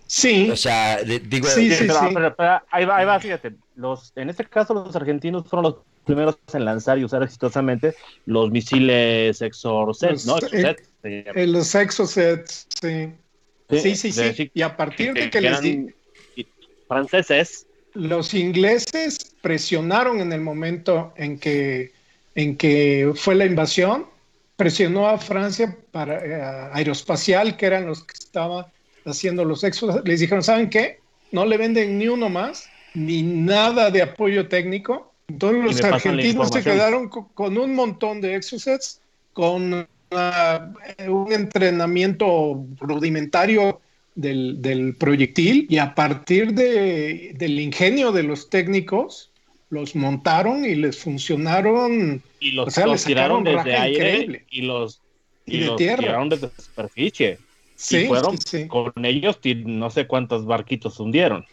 [0.06, 2.06] Sí, O sea, de- digo, Sí, Sí, pero, sí.
[2.14, 3.52] pero- pero ahí va, ahí va, fíjate.
[3.76, 7.94] Los, en este caso, los argentinos fueron los primeros en lanzar y usar exitosamente
[8.24, 10.36] los misiles Exocet, Los- ¿no?
[10.38, 13.12] eh, Exocet, eh, los exosets, sí.
[13.70, 14.20] Sí, sí, sí.
[14.22, 15.94] de- Y a partir de que que les eran di,
[16.88, 21.92] franceses, los ingleses presionaron en el momento en que,
[22.34, 24.06] en que fue la invasión,
[24.56, 28.66] presionó a Francia para eh, aeroespacial, que eran los que estaban
[29.04, 30.98] haciendo los exos, les dijeron, ¿saben qué?
[31.30, 35.12] No le venden ni uno más, ni nada de apoyo técnico.
[35.28, 39.00] Entonces los argentinos se quedaron co- con, un montón de exosets,
[39.32, 40.72] con ah,
[41.06, 43.80] un entrenamiento rudimentario
[44.18, 49.30] del, del proyectil y a partir de, del ingenio de los técnicos
[49.70, 54.44] los montaron y les funcionaron y los, O sea, los tiraron desde aire increíble.
[54.50, 55.00] y los,
[55.46, 56.02] y Y de los tierra.
[56.02, 57.38] tiraron desde superficie.
[57.76, 58.66] sí, y fueron sí, sí.
[58.66, 61.44] con ellos, ti- no sé cuántos barquitos hundieron.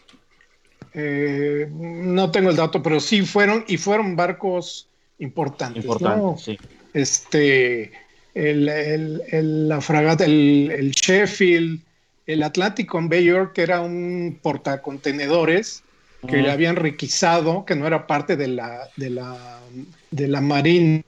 [0.94, 4.88] Eh, no tengo el dato, pero sí fueron y fueron barcos
[5.18, 5.84] importantes.
[5.84, 6.36] Importante, ¿no?
[6.36, 6.58] sí.
[6.94, 7.92] Este,
[8.34, 11.80] el, el- el- la fragata, el, el Sheffield,
[12.26, 15.82] el Atlantic Conveyor, que era un portacontenedores
[16.26, 19.60] que le habían requisado, que no era parte de la, de la,
[20.10, 21.04] de la marina,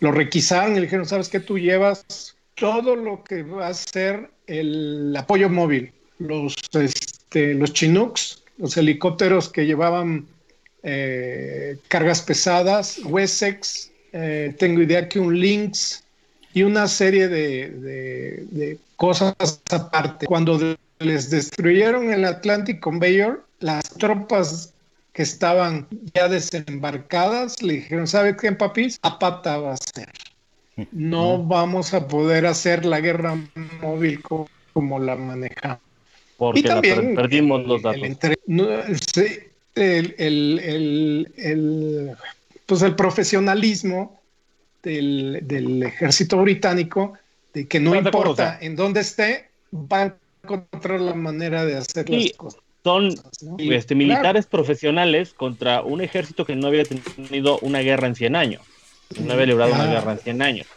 [0.00, 1.40] lo requisaron y le dijeron, ¿sabes qué?
[1.40, 8.42] Tú llevas todo lo que va a ser el apoyo móvil, los, este, los Chinooks,
[8.56, 10.26] los helicópteros que llevaban
[10.82, 16.05] eh, cargas pesadas, Wessex, eh, tengo idea que un Lynx
[16.56, 19.34] y una serie de, de- de cosas
[19.70, 20.24] aparte.
[20.24, 24.72] Cuando de- les destruyeron el Atlantic Conveyor, las tropas
[25.12, 28.98] que estaban ya desembarcadas le dijeron, ¿sabe qué, papis?
[29.02, 30.08] A pata va a ser.
[30.92, 33.36] No vamos a poder hacer la guerra
[33.82, 35.80] móvil co- como la manejamos.
[36.38, 38.02] Porque Y la también per- perdimos los el datos.
[38.02, 38.64] entre- no,
[39.14, 39.26] sí,
[39.74, 42.12] el, el- el- el-
[42.64, 44.22] pues el profesionalismo
[44.86, 47.14] del, del ejército británico,
[47.52, 51.64] de que no ¿Estás de acuerdo, importa en dónde esté, va a encontrar la manera
[51.64, 52.62] de hacer Sí, las cosas.
[52.84, 53.56] Son ¿no?
[53.56, 53.96] este, Claro.
[53.96, 58.62] militares profesionales contra un ejército que no había tenido una guerra en 100 años.
[59.16, 60.68] No había librado una guerra en 100 años.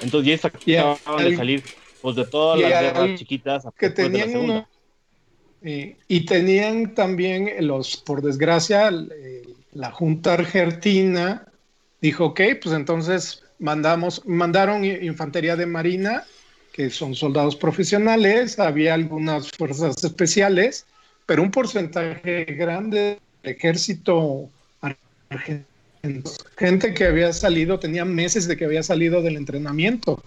[0.00, 3.64] Entonces, ya Y acababan de al- salir pues, de todas las guerras chiquitas.
[3.76, 4.68] que tenían uno
[5.62, 8.90] y, y tenían también los, por desgracia,
[9.72, 11.52] la Junta Argentina
[12.00, 16.24] dijo, ok, pues entonces mandamos, mandaron infantería de marina,
[16.72, 20.84] que son soldados profesionales, había algunas fuerzas especiales,
[21.24, 24.50] pero un porcentaje grande del ejército
[25.30, 25.72] argentino
[26.56, 30.22] Gente que había salido, tenía meses de que había salido del entrenamiento.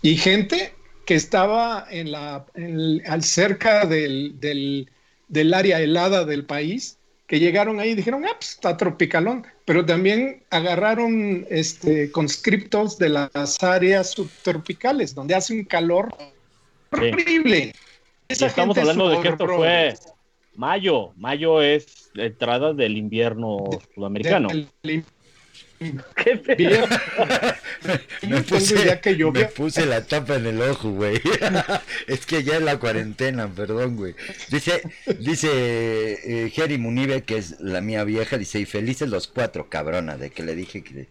[0.00, 0.72] Y gente
[1.04, 2.46] que estaba en la,
[3.06, 6.96] al cerca del, del, área helada del país,
[7.28, 13.10] que llegaron ahí y dijeron, ah, pues está tropicalón, pero también agarraron este, conscriptos de
[13.10, 16.08] las áreas subtropicales, donde hace un calor
[16.90, 17.74] horrible.
[18.28, 19.94] estamos hablando de que esto fue
[20.56, 23.58] mayo, mayo es entrada del invierno
[23.94, 24.48] sudamericano.
[28.28, 31.20] me, puse, que me puse la tapa en el ojo, güey.
[32.08, 34.14] es que ya es la cuarentena, perdón, güey.
[34.50, 34.82] Dice,
[35.20, 40.16] dice eh, Jerry Munibe, que es la mía vieja, dice, y felices los cuatro, cabrona,
[40.16, 41.06] de que le dije que,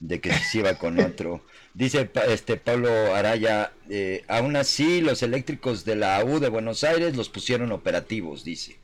[0.00, 1.44] de que se iba con otro.
[1.74, 7.14] Dice este Pablo Araya, eh, aún así los eléctricos de la U de Buenos Aires
[7.14, 8.78] los pusieron operativos, dice.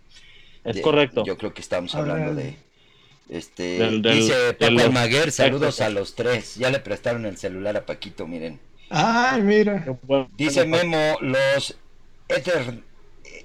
[0.64, 1.24] Es correcto.
[1.24, 2.56] Yo creo que estamos hablando de
[3.28, 6.56] este, dice Pepe Maguer, saludos a los tres.
[6.56, 8.60] Ya le prestaron el celular a Paquito, miren.
[8.90, 9.84] Ay, mira.
[10.36, 11.76] Dice Memo, los
[12.28, 12.80] Ether,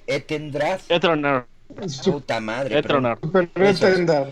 [0.05, 0.83] Etendras.
[2.03, 2.81] Puta madre.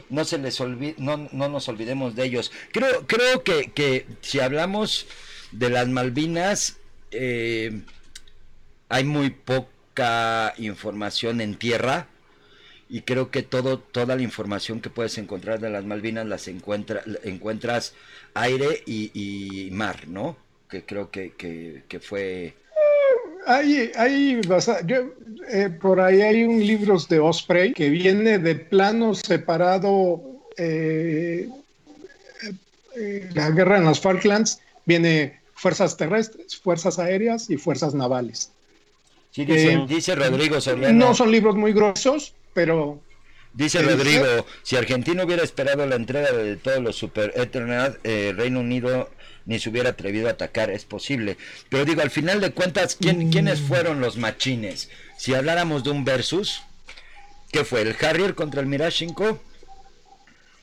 [0.09, 2.51] no se les olvide, no, no nos olvidemos de ellos.
[2.71, 5.07] Creo, creo que, que si hablamos
[5.51, 6.77] de las Malvinas,
[7.11, 7.81] eh,
[8.89, 12.07] hay muy poca información en tierra
[12.89, 17.01] y creo que todo toda la información que puedes encontrar de las Malvinas las encuentra,
[17.23, 17.93] encuentras
[18.33, 20.37] aire y, mar, ¿no?
[20.69, 22.53] Que creo que, que, fue...
[23.45, 24.41] Hay, hay
[24.85, 25.13] yo,
[25.49, 30.21] eh, por ahí hay un libro de Osprey que viene de plano separado
[30.57, 31.47] eh,
[32.95, 38.51] eh, la guerra en las Falklands, viene fuerzas terrestres, fuerzas aéreas y fuerzas navales.
[39.31, 40.57] Sí, dice, dice Rodrigo
[40.93, 42.99] No son libros muy gruesos, pero...
[43.53, 44.25] Dice Rodrigo,
[44.63, 49.11] si Argentina hubiera esperado la entrega de todos los Super Eternal, eh, Reino Unido
[49.45, 51.37] ni se hubiera atrevido a atacar, es posible.
[51.69, 53.67] Pero digo, al final de cuentas, ¿quién, ¿quiénes mm.
[53.67, 54.89] fueron los machines?
[55.17, 56.63] Si habláramos de un versus,
[57.51, 57.81] ¿qué fue?
[57.81, 59.39] ¿El Harrier contra el Mirage 5?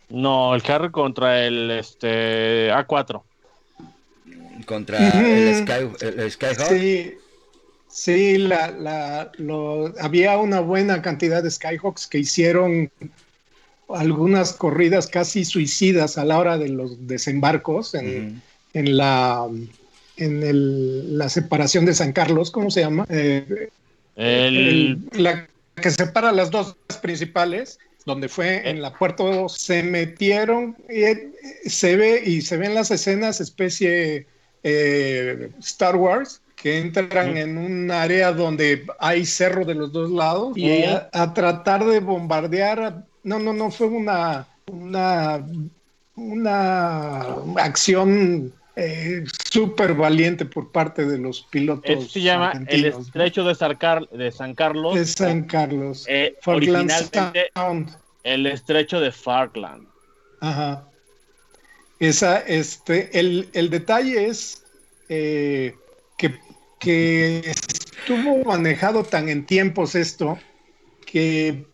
[0.09, 3.23] No, el Harrier contra el este, A4.
[4.67, 6.69] Contra el, Sky, el Skyhawk.
[6.69, 7.15] Sí,
[7.95, 9.31] Sí, la, la,
[10.01, 12.91] había una buena cantidad de Skyhawks que hicieron
[13.89, 18.43] algunas corridas casi suicidas a la hora de los desembarcos en,
[18.73, 19.49] la,
[20.17, 23.07] en la separación de San Carlos, ¿cómo se llama?
[23.09, 31.05] Eh, la que separa las dos principales, donde fue en la puerto, se metieron y
[31.05, 31.31] eh,
[31.67, 34.27] se ve y se ven las escenas especie
[34.65, 40.57] eh, Star Wars que entran en un área donde hay cerro de los dos lados
[40.57, 43.05] y a, tratar de bombardear.
[43.23, 45.45] No, no, no, fue una, una,
[46.17, 47.21] una
[47.57, 51.91] acción eh, súper valiente por parte de los pilotos.
[51.91, 53.77] Eso se llama el estrecho de San,
[54.11, 54.95] de San Carlos.
[54.95, 56.07] De San Carlos.
[56.09, 57.51] Eh, originalmente
[58.23, 59.87] el estrecho de Falkland.
[60.41, 60.89] Ajá.
[61.99, 64.65] Esa, este, el, el detalle es
[65.11, 65.75] eh,
[66.85, 70.39] que estuvo manejado tan en tiempos esto
[71.07, 71.65] que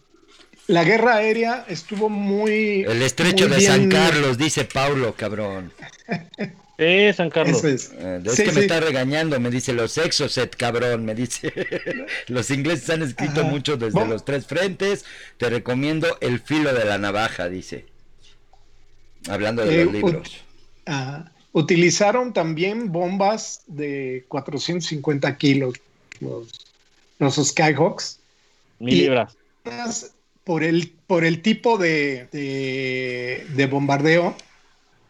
[0.66, 2.82] la guerra aérea estuvo muy.
[2.82, 5.72] El estrecho de San Carlos, dice Paulo, cabrón.
[6.78, 7.64] Sí, San Carlos.
[7.64, 11.52] Es, eh, que me está regañando, me dice los exoset, cabrón, me dice.
[12.28, 15.04] los ingleses han escrito mucho desde los tres frentes.
[15.38, 17.86] Te recomiendo El filo de la navaja, dice.
[19.28, 20.44] Hablando de los eh, libros.
[20.86, 21.30] Ajá.
[21.53, 25.74] Utilizaron también bombas de 450 kilos,
[26.20, 28.20] los, Skyhawks.
[28.78, 29.36] Mil libras.
[30.44, 34.34] Por el, por el tipo de, de, bombardeo,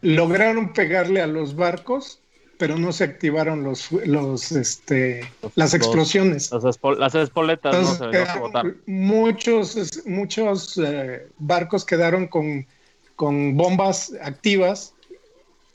[0.00, 2.20] lograron pegarle a los barcos,
[2.58, 6.50] pero no se activaron los, los, este, las explosiones.
[6.98, 12.66] las espoletas no se Muchos, muchos eh, barcos quedaron con,
[13.14, 14.94] con bombas activas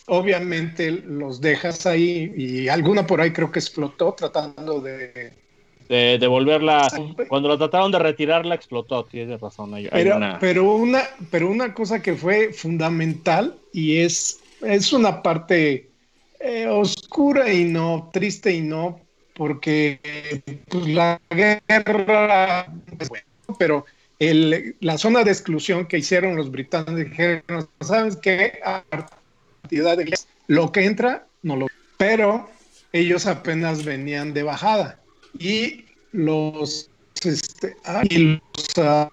[0.08, 5.34] obviamente los dejas ahí y alguna por ahí creo que explotó tratando de...
[5.89, 6.88] De devolverla,
[7.28, 9.72] cuando lo trataron de retirarla explotó, tienes razón.
[9.91, 10.39] pero, una...
[10.39, 11.03] pero, una...
[11.30, 15.89] pero una cosa que fue fundamental y es, es una parte
[16.39, 18.99] eh, oscura y no, triste y no,
[19.36, 19.99] porque
[20.70, 22.68] pues, la guerra,
[23.60, 23.86] pero
[24.20, 28.60] el, la zona de exclusión que hicieron los británicos dijeron, ¿sabes qué?
[29.70, 31.68] De lo que entra, no lo.
[31.97, 32.49] Pero
[32.91, 34.99] ellos apenas venían de bajada
[35.38, 36.89] y los,
[37.24, 38.39] este, ah, y
[38.78, 39.09] ah,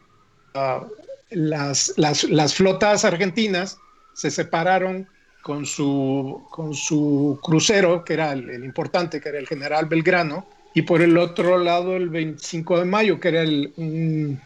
[0.55, 0.86] ah,
[1.30, 3.78] las, las, las, flotas argentinas
[4.14, 5.09] se separaron
[5.42, 10.82] con su, con su crucero, que era el, importante, que era el general Belgrano, y
[10.82, 14.40] por el otro lado el 25 de mayo, que era el, un,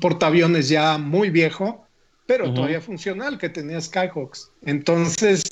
[0.00, 1.84] portaaviones ya muy viejo,
[2.30, 4.52] pero todavía funcional, que tenía Skyhawks.
[4.64, 5.42] Entonces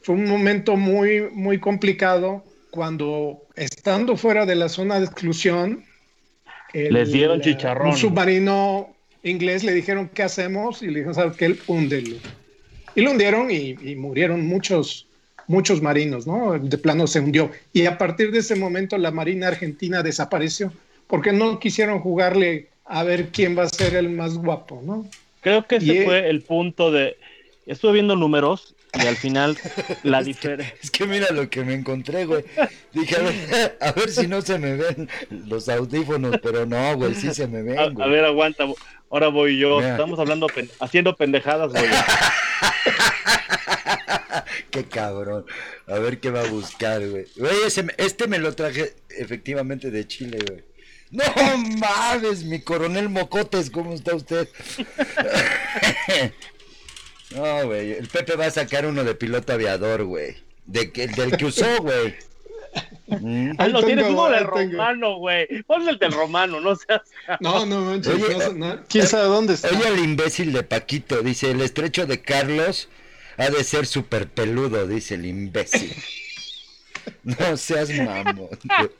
[0.00, 5.84] fue un momento muy, muy complicado cuando estando fuera de la zona de exclusión,
[6.72, 7.88] les dieron chicharrón.
[7.88, 10.80] Un submarino inglés le dijeron, ¿qué hacemos?
[10.80, 11.54] Y le dijeron, ¿sabes qué?
[11.66, 12.16] Húndelo.
[12.94, 15.06] Y lo hundieron y, murieron muchos,
[15.48, 16.58] muchos marinos, ¿no?
[16.58, 17.50] De plano se hundió.
[17.74, 20.72] Y a partir de ese momento la Marina Argentina desapareció
[21.08, 25.06] porque no quisieron jugarle a ver quién va a ser el más guapo, ¿no?
[25.46, 27.16] Creo que ese fue el punto de...
[27.66, 29.56] Estuve viendo números y al final
[30.02, 30.74] la diferencia...
[30.82, 32.42] Es que mira lo que me encontré, güey.
[32.92, 33.14] Dije,
[33.80, 37.62] a ver, si no se me ven los audífonos, pero no, güey, sí se me
[37.62, 37.78] ven.
[37.78, 38.64] A, ver, aguanta.
[39.08, 39.80] Ahora voy yo.
[39.80, 40.48] Estamos hablando,
[40.80, 41.84] haciendo pendejadas, güey.
[44.72, 45.46] qué cabrón.
[45.86, 47.26] A ver qué va a buscar, güey.
[47.98, 50.64] este me lo traje efectivamente de Chile, güey.
[51.10, 51.24] No
[51.78, 54.48] mames, mi coronel Mocotes, ¿cómo está usted?
[57.34, 57.92] no, güey.
[57.92, 60.36] El Pepe va a sacar uno de piloto aviador, güey.
[60.66, 62.14] De, del que usó, güey.
[63.06, 63.52] Mm.
[63.58, 65.62] Ah, no, tienes uno del romano, güey.
[65.62, 67.02] Ponle el del romano, no seas.
[67.40, 68.14] No, no manches.
[68.88, 69.68] ¿Quién sabe dónde está?
[69.68, 72.88] Oye, el imbécil de Paquito dice: el estrecho de Carlos
[73.36, 75.94] ha de ser súper peludo, dice el imbécil.
[77.22, 78.48] No seas mamón.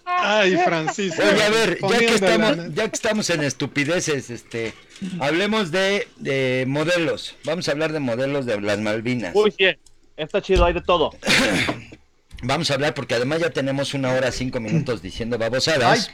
[0.05, 1.23] Ay, Francisco.
[1.23, 4.75] Oye, a ver, ya que, estamos, ya que estamos en estupideces, este,
[5.21, 7.37] hablemos de, de modelos.
[7.45, 9.33] Vamos a hablar de modelos de las Malvinas.
[9.35, 9.67] Uy, sí,
[10.17, 11.13] está chido, hay de todo.
[12.43, 16.11] Vamos a hablar porque además ya tenemos una hora cinco minutos diciendo babosadas.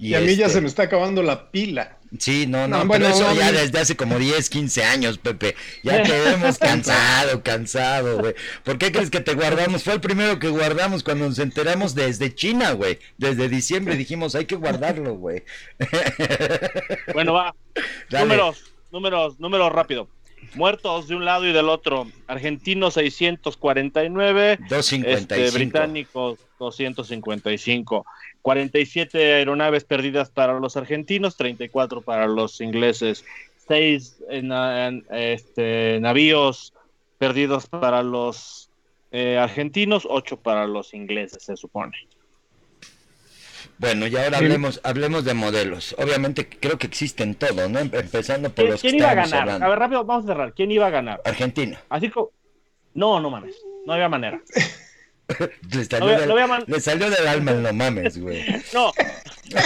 [0.00, 1.98] Y, a mí ya este se me está acabando la pila.
[2.18, 5.54] Sí, no, no, pero eso ya desde hace como 10, 15 años, Pepe.
[5.82, 8.34] Ya quedamos cansado, cansado, güey.
[8.64, 9.84] ¿Por qué crees que te guardamos?
[9.84, 12.98] Fue el primero que guardamos cuando nos enteramos desde China, güey.
[13.18, 15.44] Desde diciembre dijimos, hay que guardarlo, güey.
[17.12, 17.54] Bueno, va.
[18.10, 20.08] Números, números, números rápido.
[20.54, 22.06] Muertos de un lado y del otro.
[22.26, 24.58] Argentinos 649.
[24.68, 25.34] 255.
[25.34, 28.06] Este, británicos 255.
[28.42, 33.24] 47 aeronaves perdidas para los argentinos, 34 para los ingleses.
[33.68, 34.24] 6
[35.10, 36.72] este, navíos
[37.18, 38.70] perdidos para los
[39.12, 41.96] eh, argentinos, 8 para los ingleses, se supone.
[43.78, 45.94] Bueno, y ahora hablemos, hablemos de modelos.
[45.98, 47.78] Obviamente creo que existen todos, ¿no?
[47.78, 49.48] Empezando por los ¿Quién iba a ganar?
[49.62, 50.52] A ver, rápido, vamos a cerrar.
[50.52, 51.20] ¿Quién iba a ganar?
[51.24, 51.80] Argentina.
[51.88, 52.30] Así como...
[52.92, 53.56] No, no mames.
[53.86, 54.40] No había manera.
[55.72, 58.44] le, salió del, le, salió del, alma no mames, güey.
[58.72, 58.92] No,
[59.50, 59.60] no,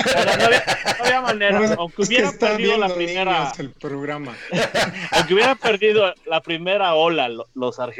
[1.01, 1.75] había, manera.
[1.79, 3.53] Aunque hubiera perdido la primera.
[3.59, 4.35] El programa.
[5.11, 7.49] aunque hubiera perdido la primera ola los,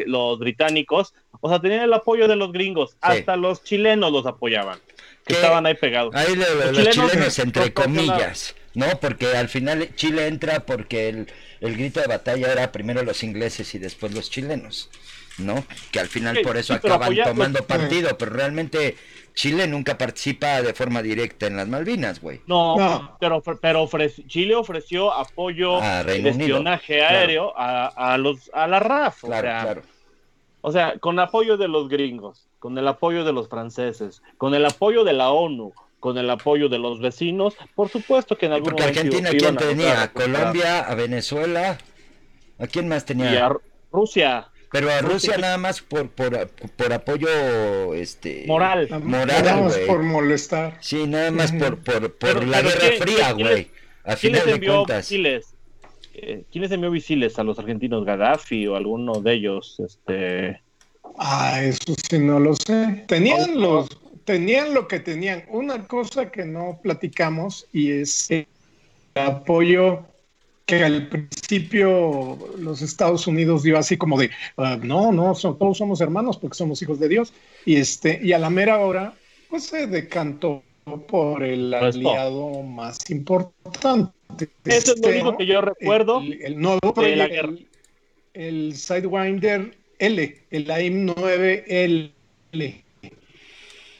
[0.07, 2.97] los británicos, o sea, tenían el apoyo de los gringos.
[3.01, 4.79] Hasta los chilenos los apoyaban
[5.27, 6.15] que estaban ahí pegados.
[6.15, 8.87] Ahí los, chilenos, entre comillas, ¿no?
[9.01, 13.75] Porque al final Chile entra porque el, el, grito de batalla era primero los ingleses
[13.75, 14.91] y después los chilenos,
[15.39, 15.65] ¿no?
[15.91, 18.97] Que al final por eso acaban tomando partido, pero realmente
[19.35, 22.41] Chile nunca participa de forma directa en las Malvinas, güey.
[22.47, 23.89] No, pero, pero
[24.27, 29.23] Chile ofreció apoyo de espionaje aéreo a, a, los, a la RAF.
[29.23, 29.83] Claro, claro.
[30.61, 34.65] O sea, con apoyo de los gringos con el apoyo de los franceses, con el
[34.65, 38.71] apoyo de la ONU, con el apoyo de los vecinos, por supuesto que en algún
[38.71, 40.01] Porque Argentina, ¿quién tenía?
[40.01, 40.81] ¿A Colombia?
[40.81, 41.77] ¿A Venezuela?
[42.59, 43.35] ¿A quién más tenía?
[43.35, 43.53] Y a
[43.93, 44.49] Rusia.
[44.75, 48.89] Pero a Rusia nada más por, por, por apoyo este moral.
[49.05, 49.87] Moral, güey.
[49.87, 50.79] por molestar.
[50.81, 53.71] Sí, nada más por, por, por la Guerra Fría, güey.
[54.03, 55.09] A final de cuentas.
[55.09, 55.55] Misiles?
[56.15, 58.05] Eh, ¿Quiénes envió misiles a los argentinos?
[58.05, 59.79] ¿Gaddafi o alguno de ellos?
[59.79, 60.61] Este
[61.19, 63.05] Ah, eso sí no lo sé.
[63.07, 63.89] Tenían los,
[64.25, 65.45] tenían lo que tenían.
[65.51, 68.49] Una cosa que no platicamos y es el
[69.15, 70.05] apoyo
[70.67, 76.01] que al principio los Estados Unidos dio así como de ah, no, no, todos somos
[76.01, 77.33] hermanos porque somos hijos de Dios.
[77.67, 79.15] Y este, y a la mera hora,
[79.51, 80.63] pues se decantó
[81.09, 84.49] por el aliado más importante.
[84.65, 86.21] Eso es lo único que yo recuerdo.
[86.21, 87.55] El, nuevo proyecto,
[88.33, 92.83] el Sidewinder L, el AIM 9L,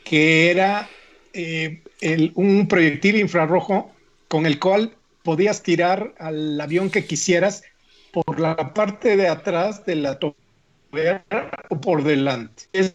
[0.05, 0.89] que era
[1.33, 1.83] eh,
[2.35, 3.93] un proyectil infrarrojo
[4.29, 4.93] con el cual
[5.25, 7.65] podías tirar al avión que quisieras
[8.13, 11.25] por la parte de atrás de la tobera
[11.71, 12.65] o por delante.
[12.73, 12.95] Eso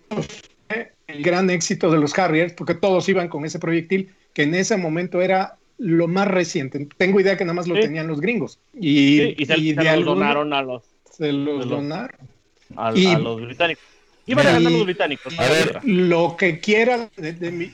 [0.68, 4.56] fue el gran éxito de los Harriers, porque todos iban con ese proyectil, que en
[4.56, 6.88] ese momento era lo más reciente.
[6.98, 8.60] Tengo idea que nada más lo tenían los gringos.
[8.74, 9.58] Y, y se,
[9.98, 12.16] lo donaron a los Se los donaron.
[12.76, 13.84] A, los británicos.
[14.28, 15.40] Iban a ganar los británicos.
[15.40, 17.72] A ver, lo que quieran de, mí.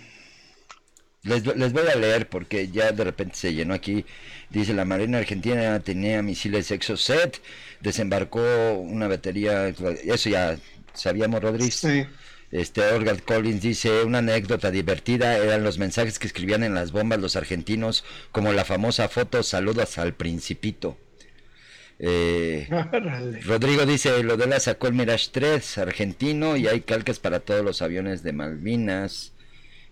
[1.25, 4.05] Les, les, voy a leer porque ya de repente se llenó aquí.
[4.49, 7.41] Dice la Marina Argentina tenía misiles Exocet,
[7.81, 10.57] desembarcó una batería, eso ya
[10.93, 11.75] sabíamos Rodríguez.
[11.75, 12.05] Sí.
[12.51, 17.19] Este Orgard Collins dice una anécdota divertida eran los mensajes que escribían en las bombas
[17.19, 20.97] los argentinos, como la famosa foto saludos al principito.
[21.99, 22.67] Eh,
[23.45, 27.63] Rodrigo dice, lo de la sacó el Mirage 3 argentino y hay calcas para todos
[27.63, 29.33] los aviones de Malvinas.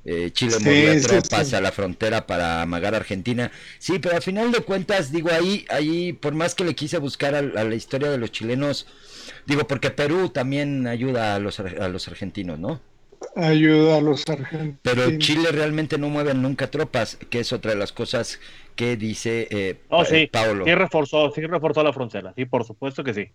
[0.05, 3.51] Eh, Chile movió tropas a la frontera para amagar a Argentina.
[3.79, 7.35] Sí, pero al final de cuentas, digo, ahí, ahí, por más que le quise buscar
[7.35, 8.85] a, la historia de los chilenos,
[9.45, 12.81] digo, porque Perú también ayuda a los, a los argentinos, ¿no?
[13.35, 14.79] Ayuda a los argentinos.
[14.81, 18.39] Pero Chile realmente no mueve nunca tropas, que es otra de las cosas
[18.75, 20.65] que dice eh, oh, sí, Paulo.
[20.65, 23.29] Sí reforzó, sí reforzó la frontera, sí, por supuesto que sí.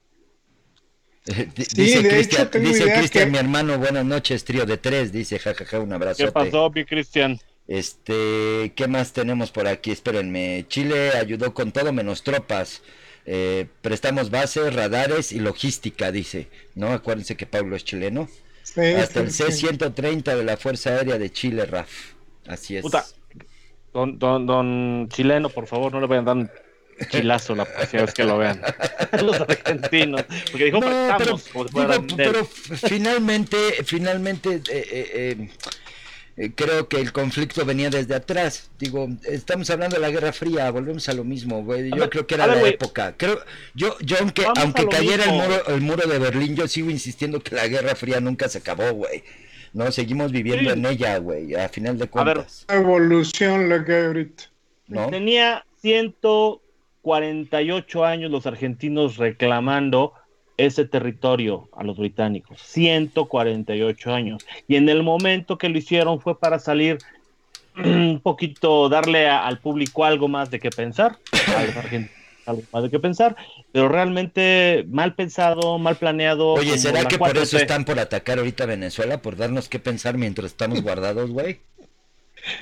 [1.55, 6.25] dice Cristian, dice Cristian, mi hermano, buenas noches, trío de tres, dice jajaja, un abrazo.
[6.25, 7.39] ¿Qué pasó, mi Cristian?
[7.67, 9.91] Este, ¿qué más tenemos por aquí?
[9.91, 10.65] Espérenme.
[10.69, 12.83] Chile ayudó con todo menos tropas.
[13.27, 16.49] Eh, prestamos bases, radares y logística, dice.
[16.75, 16.93] ¿No?
[16.93, 18.29] Acuérdense que Pablo es chileno.
[18.63, 22.15] Hasta el C-130 de la Fuerza Aérea de Chile, RAF.
[22.47, 22.85] Así es.
[23.93, 26.68] Don, don, don chileno, por favor, no le vayan a dar
[27.11, 28.61] chilazo la próxima vez que lo vean.
[29.23, 30.25] Los argentinos.
[30.51, 31.17] Porque dijo, no,
[32.17, 35.49] pero, finalmente, finalmente, eh, eh,
[36.37, 38.71] eh, creo que el conflicto venía desde atrás.
[38.79, 41.91] Digo, estamos hablando de la Guerra Fría, volvemos a lo mismo, güey.
[41.91, 43.15] Yo creo que era la época.
[43.17, 43.41] Creo,
[43.75, 47.55] yo, yo aunque, aunque cayera el muro, el muro de Berlín, yo sigo insistiendo que
[47.55, 49.25] la Guerra Fría nunca se acabó, güey.
[49.73, 52.65] No, seguimos viviendo en ella, güey, a final de cuentas.
[52.69, 54.45] Evolución la que ahorita.
[54.87, 55.11] ¿No?
[55.11, 55.65] Tenía
[57.09, 60.13] 148 años los argentinos reclamando
[60.59, 62.61] ese territorio a los británicos.
[62.61, 64.45] 148 años.
[64.67, 66.99] Y en el momento que lo hicieron fue para salir
[67.77, 71.17] un poquito, darle al público algo más de qué pensar,
[71.57, 73.37] a los argentinos algo más de qué pensar,
[73.73, 76.55] pero realmente mal pensado, mal planeado.
[76.55, 79.21] Oye, ¿será que por eso están por atacar ahorita a Venezuela?
[79.21, 81.61] ¿Por darnos qué pensar mientras estamos guardados, güey?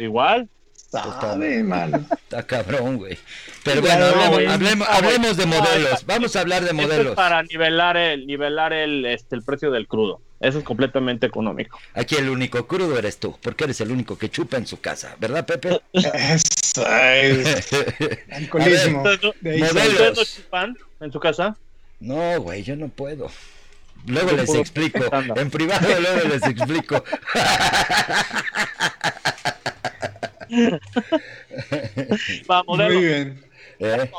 [0.01, 0.49] Igual.
[0.97, 3.19] Está cabrón, güey.
[3.65, 4.07] Pero bueno,
[4.51, 6.07] hablemos, hablemos, de modelos.
[6.07, 7.15] Vamos a hablar de modelos.
[7.15, 10.21] para nivelar el, nivelar el, este, el precio del crudo.
[10.41, 11.79] Eso es completamente económico.
[11.95, 15.17] Aquí el único crudo eres tú, porque eres el único que chupa en su casa,
[15.19, 15.81] ¿verdad, Pepe?
[15.93, 17.73] Eso es.
[18.31, 19.03] Alcoholismo.
[19.03, 21.57] ¿Ustedes no chupan en su casa?
[22.01, 23.31] No, güey, yo no puedo.
[24.07, 25.01] Luego les explico.
[25.37, 27.03] En privado luego les explico.
[32.47, 33.45] Vamos, Muy bien.
[33.79, 34.11] Eh,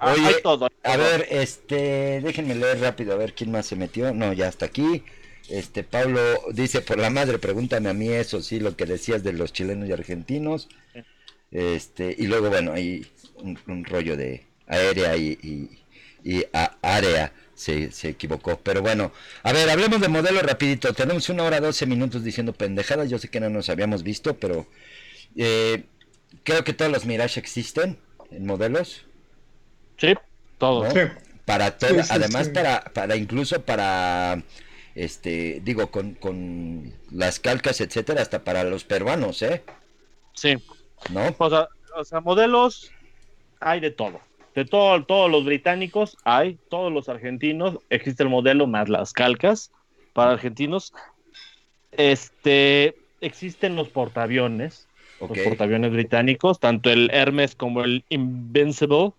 [0.00, 0.42] oye,
[0.82, 4.12] a ver, este, déjenme leer rápido a ver quién más se metió.
[4.12, 5.02] No, ya está aquí.
[5.48, 6.20] Este, Pablo
[6.52, 9.88] dice, por la madre, pregúntame a mí eso, sí, lo que decías de los chilenos
[9.88, 10.68] y argentinos.
[11.50, 15.38] Este, y luego, bueno, hay un, rollo de aérea y,
[16.24, 16.44] y,
[16.82, 17.32] área.
[17.54, 18.58] Se, se, equivocó.
[18.58, 19.12] Pero bueno,
[19.44, 20.92] a ver, hablemos de modelo rapidito.
[20.92, 23.08] Tenemos una hora 12 minutos diciendo pendejadas.
[23.08, 24.66] Yo sé que no nos habíamos visto, pero
[25.36, 25.84] eh,
[26.42, 27.98] creo que todos los Mirage existen
[28.30, 29.04] en modelos.
[29.96, 30.14] Sí,
[30.58, 30.92] todos.
[31.44, 34.42] Para todo, además para, para incluso para
[34.94, 39.62] este, digo, con, con las calcas, etcétera, hasta para los peruanos, ¿eh?
[40.34, 40.56] Sí.
[41.10, 41.34] ¿No?
[41.38, 42.92] O sea, modelos
[43.60, 44.20] hay de todo.
[44.54, 49.72] De todo, todos los británicos hay, todos los argentinos, existe el modelo más las calcas
[50.12, 50.92] para argentinos.
[51.90, 54.86] Este, existen los portaaviones,
[55.20, 59.12] los portaaviones británicos, tanto el Hermes como el Invincible.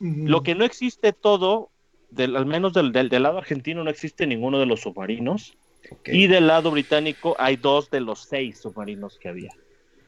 [0.00, 1.70] Lo que no existe todo,
[2.10, 5.56] del, al menos del, del, lado argentino no existe ninguno de los submarinos.
[6.06, 9.50] Y del lado británico hay dos de los seis submarinos que había.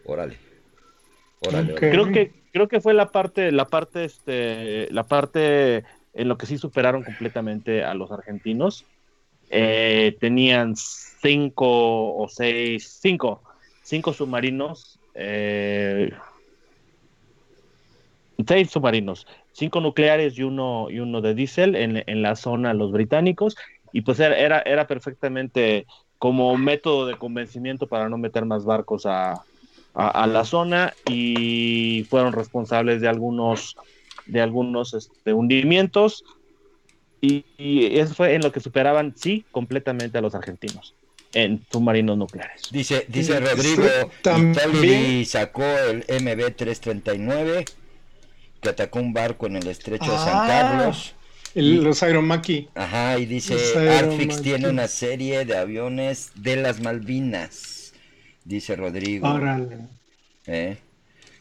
[0.04, 0.38] Órale.
[1.46, 5.84] Órale, Creo que creo que fue la parte la parte este la parte
[6.14, 8.86] en lo que sí superaron completamente a los argentinos.
[9.50, 13.42] Eh, tenían cinco o seis, cinco,
[13.84, 16.10] cinco submarinos, eh,
[18.44, 22.90] seis submarinos cinco nucleares y uno, y uno de diésel en, en la zona los
[22.92, 23.56] británicos,
[23.92, 25.86] y pues era, era perfectamente
[26.18, 29.44] como método de convencimiento para no meter más barcos a,
[29.94, 30.92] a, la zona.
[31.08, 33.76] Y fueron responsables de algunos
[34.26, 36.24] de algunos este, hundimientos.
[37.20, 37.44] Y,
[37.98, 40.94] eso fue en lo que superaban sí completamente a los argentinos
[41.34, 42.62] en submarinos nucleares.
[42.70, 43.84] Dice dice Rodrigo
[44.22, 47.64] también sacó el MB 339
[48.64, 50.46] que atacó un barco en el estrecho de San ah.
[50.46, 51.14] Carlos.
[51.54, 52.68] los Aeromaki.
[52.74, 53.56] Ajá, y dice,
[53.98, 57.92] Artfix tiene una serie de aviones de las Malvinas,
[58.44, 59.28] dice Rodrigo.
[59.28, 59.78] Órale.
[60.46, 60.78] ¿Eh?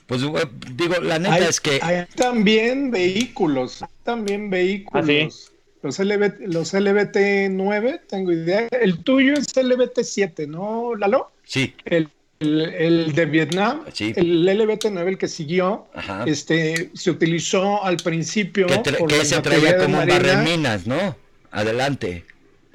[0.05, 1.79] Pues digo, la neta es que...
[1.81, 5.49] Hay también vehículos, también vehículos.
[5.49, 5.52] ¿Ah,
[5.83, 8.67] los, LBT, los LBT 9, tengo idea.
[8.71, 11.31] El tuyo es LBT 7, ¿no, Lalo?
[11.43, 11.75] Sí.
[11.85, 15.87] El, de Vietnam, el LBT 9, el que siguió,
[16.25, 18.67] este se utilizó al principio.
[18.67, 20.01] Que, se traía como
[20.43, 21.15] minas, ¿no?
[21.51, 22.25] Adelante.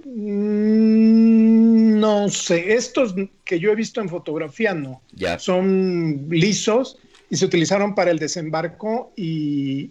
[0.06, 3.14] Mm, no sé, estos
[3.44, 5.02] que yo he visto en fotografía no.
[5.12, 5.38] Ya.
[5.38, 6.98] Son lisos
[7.28, 9.90] y se utilizaron para el desembarco y,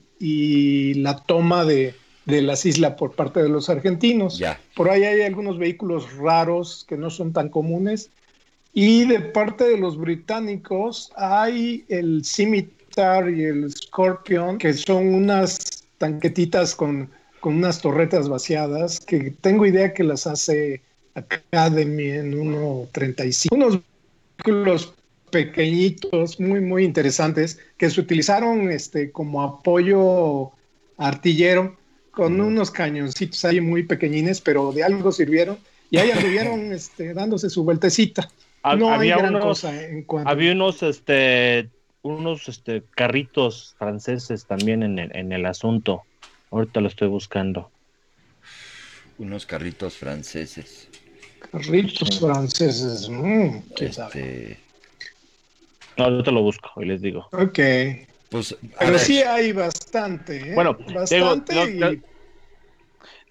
[0.95, 1.94] la toma de,
[2.28, 4.41] las islas por parte de los argentinos.
[4.76, 8.12] Por ahí hay algunos vehículos raros que no son tan comunes.
[8.74, 15.86] Y de parte de los británicos hay el Scimitar y el Scorpion, que son unas
[15.98, 17.10] tanquetitas con,
[17.40, 20.82] con unas torretas vaciadas, que tengo idea que las hace
[21.16, 23.48] Academy en 1.35.
[23.52, 23.80] Unos
[24.38, 24.94] vehículos
[25.32, 30.52] pequeñitos, muy, muy interesantes, que se utilizaron este, como apoyo
[30.98, 31.76] artillero
[32.18, 35.60] con unos cañoncitos ahí muy pequeñines, pero de algo sirvieron
[35.91, 38.27] y ahí anduvieron este, dándose su vueltecita.
[38.64, 40.27] No había hay unos, en cuanto...
[40.27, 41.69] Había unos, este,
[42.02, 46.06] unos este, carritos franceses también en el, en el asunto.
[46.49, 47.69] Ahorita lo estoy buscando.
[49.19, 50.89] Unos carritos franceses.
[51.52, 53.07] Carritos franceses.
[53.10, 54.57] Mm, este,
[55.98, 57.27] no, yo te lo busco y les digo.
[57.31, 57.60] Ok.
[58.30, 60.52] Pues, Pero sí hay bastante.
[60.52, 60.56] ¿eh?
[60.56, 62.02] Bueno, bastante.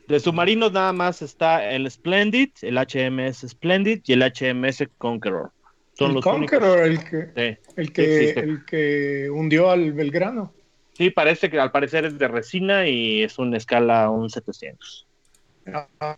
[0.08, 5.50] de submarinos nada más está el Splendid, el HMS Splendid y el HMS Conqueror.
[5.94, 10.52] Son el Conqueror, el que, el, que, el que hundió al Belgrano.
[10.92, 15.06] Sí, parece que al parecer es de resina y es una escala un 700.
[16.00, 16.16] Ah,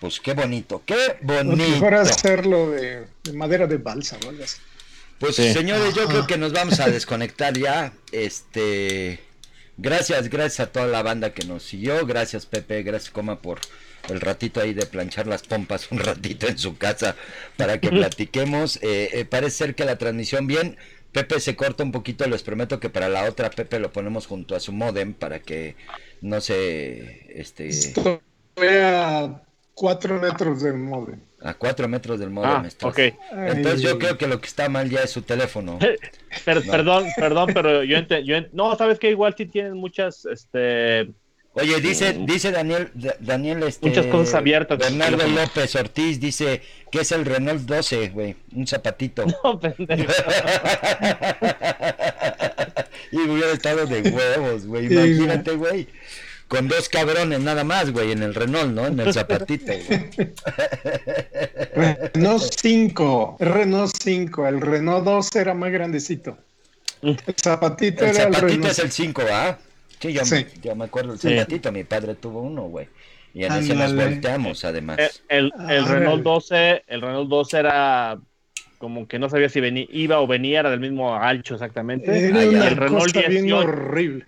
[0.00, 1.56] pues qué bonito, qué bonito.
[1.56, 4.32] Mejor hacerlo de, de madera de balsa o
[5.18, 7.92] Pues señores, yo creo que nos vamos a desconectar ya.
[8.12, 9.20] Este,
[9.76, 12.04] gracias, gracias a toda la banda que nos siguió.
[12.06, 13.60] Gracias Pepe, gracias Coma por
[14.08, 17.16] el ratito ahí de planchar las pompas un ratito en su casa
[17.56, 18.76] para que platiquemos.
[18.82, 20.76] Eh, eh, parece ser que la transmisión bien.
[21.12, 24.56] Pepe se corta un poquito, les prometo que para la otra Pepe lo ponemos junto
[24.56, 25.76] a su modem para que
[26.20, 28.18] no se este Estoy
[28.58, 29.42] a
[29.74, 32.50] cuatro metros del modem a cuatro metros del modem.
[32.50, 33.14] Ah, okay.
[33.30, 35.78] Entonces yo creo que lo que está mal ya es su teléfono.
[36.44, 41.12] Perdón, perdón, pero yo, yo no, sabes que igual sí tienen muchas, este.
[41.52, 42.26] Oye, dice, mm.
[42.26, 42.90] dice Daniel,
[43.20, 44.76] Daniel, este, muchas cosas abiertas.
[44.78, 46.60] Bernardo López Ortiz dice
[46.90, 49.24] que es el Renault 12, güey, un zapatito.
[49.44, 50.12] No, pendejo.
[53.12, 55.86] y hubiera estado de huevos, güey, imagínate, güey
[56.54, 58.86] con dos cabrones nada más, güey, en el Renault, ¿no?
[58.86, 60.10] En el zapatito, güey.
[62.14, 66.38] Renault 5, Renault 5, el Renault 2 era más grandecito.
[67.02, 69.58] El zapatito el zapatito es el 5, ¿ah?
[69.98, 72.88] Sí, yo, Me, yo me acuerdo del zapatito, mi padre tuvo uno, güey.
[73.32, 75.22] Y en ese nos volteamos, además.
[75.28, 78.18] El, el, Renault 12, el Renault 12 era
[78.78, 82.28] como que no sabía si venía, iba o venía, era del mismo ancho exactamente.
[82.28, 84.26] Era el Renault 18, horrible.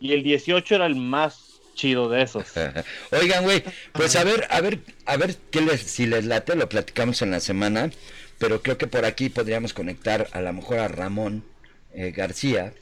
[0.00, 1.45] Y el 18 era el más
[1.76, 2.46] chido de esos.
[3.12, 3.62] Oigan, güey,
[3.92, 7.30] pues a ver, a ver, a ver qué les, si les late, lo platicamos en
[7.30, 7.90] la semana,
[8.38, 11.44] pero creo que por aquí podríamos conectar a lo mejor a Ramón
[11.94, 12.72] eh, García,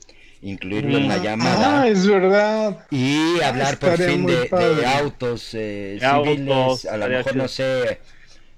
[0.40, 1.22] incluirlo en la mm.
[1.22, 1.82] llamada.
[1.82, 2.86] Ah, es verdad.
[2.90, 4.48] Y hablar por fin de,
[4.86, 8.00] autos eh, civiles, a lo mejor no sé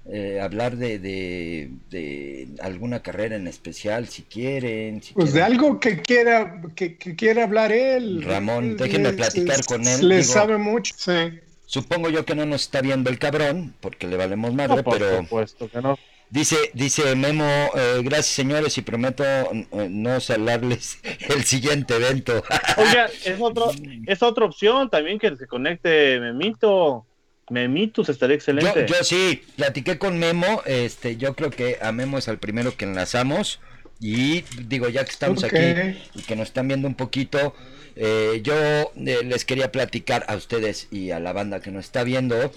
[0.09, 5.01] eh, hablar de, de, alguna carrera en especial, si quieren.
[5.13, 8.23] pues de algo que quiera, que, quiera hablar él.
[8.23, 10.07] Ramón, déjenme platicar con él.
[10.07, 11.39] Le sabe mucho, sí.
[11.65, 15.17] Supongo yo que no nos está viendo el cabrón, porque le valemos madre, por pero...
[15.17, 15.97] supuesto que no.
[16.29, 22.43] Dice, dice Memo, eh, gracias señores y prometo eh, no salarles el siguiente evento.
[22.77, 23.71] Oiga, es, otro,
[24.05, 27.05] es otra opción también que se conecte Memito.
[27.49, 28.85] Memitus estaría excelente.
[28.87, 32.85] Yo, sí, platiqué con Memo, este, yo creo que a Memo es el primero que
[32.85, 33.59] enlazamos
[33.99, 37.55] y digo, ya que estamos aquí y que nos están viendo un poquito,
[37.95, 38.55] eh, yo
[38.95, 42.51] eh, les quería platicar a ustedes y a la banda que nos está viendo.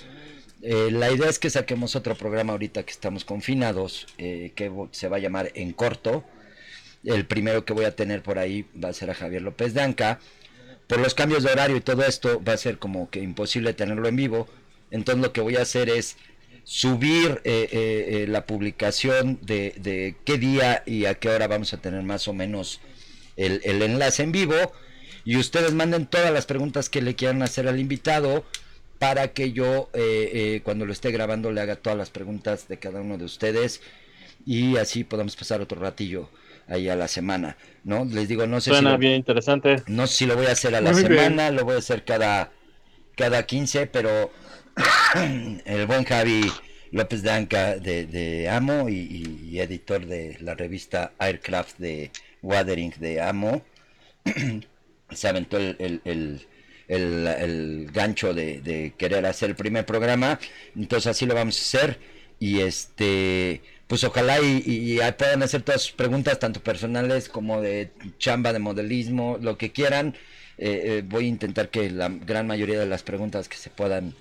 [0.62, 5.16] Eh, la idea es que saquemos otro programa ahorita que estamos confinados, que se va
[5.16, 6.24] a llamar En Corto.
[7.02, 9.80] El primero que voy a tener por ahí va a ser a Javier López de
[9.80, 10.20] Anca.
[10.86, 14.08] Por los cambios de horario y todo esto va a ser como que imposible tenerlo
[14.08, 14.48] en vivo
[14.90, 16.16] entonces lo que voy a hacer es
[16.64, 21.78] subir eh, eh, eh, la publicación de, qué día y a qué hora vamos a
[21.78, 22.80] tener más o menos
[23.36, 24.54] el, enlace en vivo.
[25.24, 28.44] y ustedes manden todas las preguntas que le quieran hacer al invitado
[29.00, 32.78] para que yo eh, eh, cuando lo esté grabando le haga todas las preguntas de
[32.78, 33.80] cada uno de ustedes
[34.44, 36.28] y así podamos pasar otro ratillo
[36.68, 38.04] ahí a la semana, ¿no?
[38.04, 39.82] Les digo, no sé Suena si lo, bien interesante.
[39.86, 41.14] no sé si lo voy a hacer a la Muy bien.
[41.14, 42.52] semana, lo voy a hacer cada
[43.16, 44.30] cada 15, pero
[45.64, 46.50] el buen Javi
[46.92, 52.10] López de Anca de, de Amo y, editor de la revista Aircraft de
[52.42, 53.62] Watering de Amo.
[55.10, 56.46] Se aventó el, el- el-
[56.88, 60.38] el- el gancho de, querer hacer el primer programa,
[60.76, 61.98] entonces así lo vamos a hacer.
[62.38, 68.52] Y este pues ojalá y, puedan hacer todas sus preguntas tanto personales como de chamba
[68.52, 70.14] de modelismo lo que quieran.
[70.58, 74.14] Eh, eh, voy a intentar que la gran mayoría de las preguntas que se puedan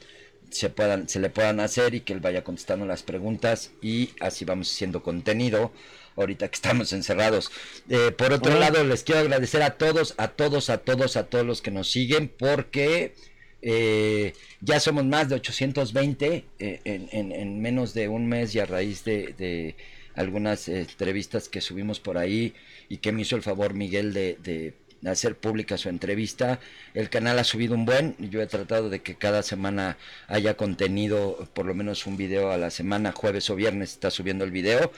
[0.52, 4.46] se puedan se le puedan hacer y que él vaya contestando las preguntas y así
[4.46, 5.72] vamos haciendo contenido
[6.16, 7.52] ahorita que estamos encerrados.
[7.90, 11.46] Eh, por otro lado, les quiero agradecer a todos, a todos, a todos, a todos
[11.46, 13.14] los que nos siguen porque
[13.62, 18.60] eh, ya somos más de 820 eh, en, en- en menos de un mes y
[18.60, 19.76] a raíz de, de
[20.16, 22.54] algunas eh, entrevistas que subimos por ahí
[22.90, 24.74] y que me hizo el favor Miguel de, de
[25.06, 26.60] hacer pública su entrevista.
[26.94, 29.98] El canal ha subido un buen, yo he tratado de que cada semana
[30.28, 34.44] haya contenido, por lo menos un video a la semana, jueves o viernes está subiendo
[34.46, 34.92] el video.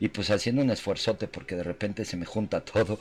[0.00, 2.98] Y pues haciendo un esfuerzote porque de repente se me junta todo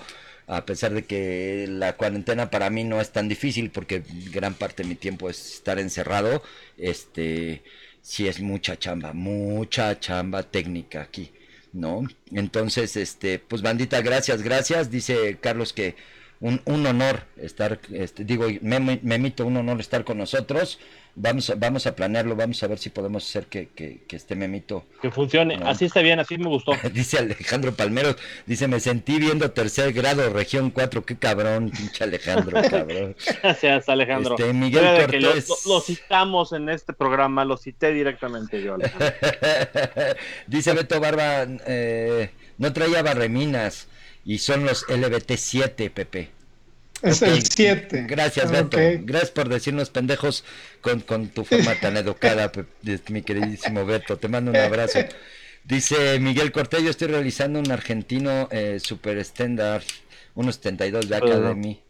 [0.48, 4.84] a pesar de que la cuarentena para mí no es tan difícil porque gran parte
[4.84, 6.44] de mi tiempo es estar encerrado.
[6.78, 7.64] Este
[8.02, 11.32] sí es mucha chamba mucha chamba técnica aquí
[11.72, 14.92] no entonces este pues bandita gracias gracias.
[14.92, 15.96] Dice Carlos que
[16.44, 20.78] un, un honor estar este digo me, me, Memito un honor estar con nosotros
[21.16, 24.36] vamos a, vamos a planearlo vamos a ver si podemos hacer que, que, que este
[24.36, 25.56] Memito Que funcione.
[25.58, 25.68] No.
[25.70, 26.74] Así está bien, así me gustó.
[26.94, 32.60] Dice Alejandro Palmeros, dice, me sentí viendo tercer grado, región 4, qué cabrón, pinche Alejandro,
[32.70, 33.16] cabrón.
[33.42, 34.36] Gracias, Alejandro.
[34.38, 35.48] Este, Miguel de que lo, Cortés.
[35.66, 39.14] lo- lo citamos en este programa, lo cité directamente yo, Alejandro.
[40.48, 43.88] dice Beto Barba, eh, no traía barreminas
[44.26, 46.30] y son los LBT7, Pepe.
[47.02, 48.06] Es el 7.
[48.08, 48.78] Gracias, Beto.
[49.02, 50.46] Gracias por decirnos pendejos
[50.80, 52.52] con, con tu forma tan educada,
[53.10, 54.18] mi queridísimo Beto.
[54.18, 55.00] Te mando un abrazo.
[55.66, 59.84] Dice Miguel Cortés, yo estoy realizando un argentino eh, super estándar,
[60.36, 61.26] 1.72 de Ajá.
[61.26, 61.82] Academy.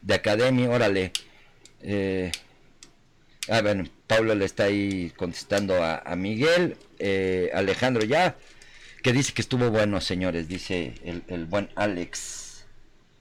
[0.00, 1.12] De Academy, órale.
[1.82, 2.32] Eh,
[3.48, 6.76] ah, bueno, Pablo le está ahí contestando a, a Miguel.
[6.98, 8.36] Eh, Alejandro ya,
[9.04, 12.64] que dice que estuvo bueno, señores, dice el, el buen Alex.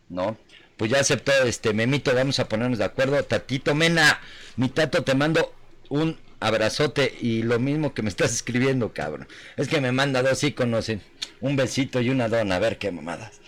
[0.07, 0.37] ¿No?
[0.77, 3.21] Pues ya aceptó este memito, vamos a ponernos de acuerdo.
[3.23, 4.21] Tatito Mena,
[4.55, 5.53] mi tato, te mando
[5.89, 9.27] un abrazote y lo mismo que me estás escribiendo, cabrón.
[9.57, 11.01] Es que me manda dos iconos, eh,
[11.41, 13.41] un besito y una dona, a ver qué mamadas.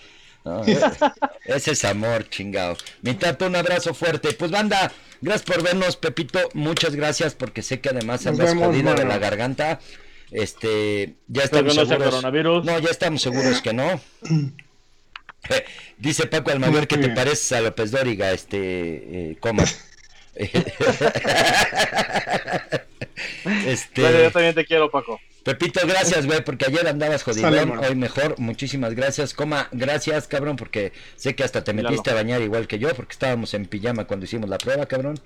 [0.44, 0.62] ¿no?
[1.45, 2.76] Ese es amor, chingado.
[3.02, 4.34] Mi tato, un abrazo fuerte.
[4.34, 4.91] Pues banda,
[5.22, 6.40] gracias por vernos, Pepito.
[6.53, 9.80] Muchas gracias porque sé que además andas jodida de la garganta.
[10.32, 12.10] Este, ya estamos no seguros.
[12.10, 12.66] coronavirus.
[12.66, 14.00] No, ya estamos seguros que no.
[15.98, 19.64] Dice Paco Almaguer que te pareces a López Dóriga, este, eh, coma.
[23.66, 25.20] este, Bueno, yo también te quiero, Paco.
[25.44, 29.36] Pepito, gracias, güey, porque ayer andabas jodidón, hoy mejor, muchísimas gracias.
[29.36, 33.14] Coma, gracias, cabrón, porque sé que hasta te metiste a bañar igual que yo, porque
[33.14, 35.20] estábamos en pijama cuando hicimos la prueba, cabrón.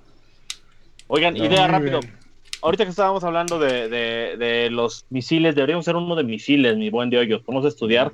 [1.08, 2.02] Oigan, No, idea rápido.
[2.02, 2.19] bien.
[2.61, 6.90] Ahorita que estábamos hablando de, de- de los misiles, deberíamos ser uno de misiles, mi
[6.90, 7.41] buen hoyos.
[7.45, 8.11] Vamos a estudiar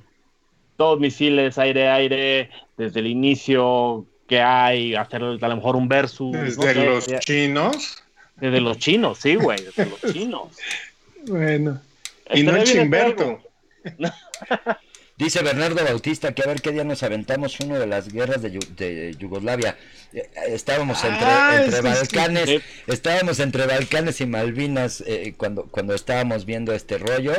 [0.78, 6.32] todos misiles, aire, aire, desde el inicio que hay, hacer a lo mejor un versus.
[6.32, 8.04] no Desde sé, los sería- chinos.
[8.36, 10.48] desde los chinos, sí, güey, desde los chinos.
[11.28, 11.82] Bueno.
[12.32, 13.40] Y no bien Chimberto.
[15.18, 18.52] Dice Bernardo Bautista que a ver qué día nos aventamos uno de las guerras de,
[18.52, 19.78] Yu- de Yugoslavia.
[20.12, 21.82] Eh, Estábamos entre, Ah, entre.
[21.82, 22.50] Balcanes,
[22.88, 27.34] estábamos entre Balcanes y Malvinas eh, cuando, cuando estábamos viendo este rollo.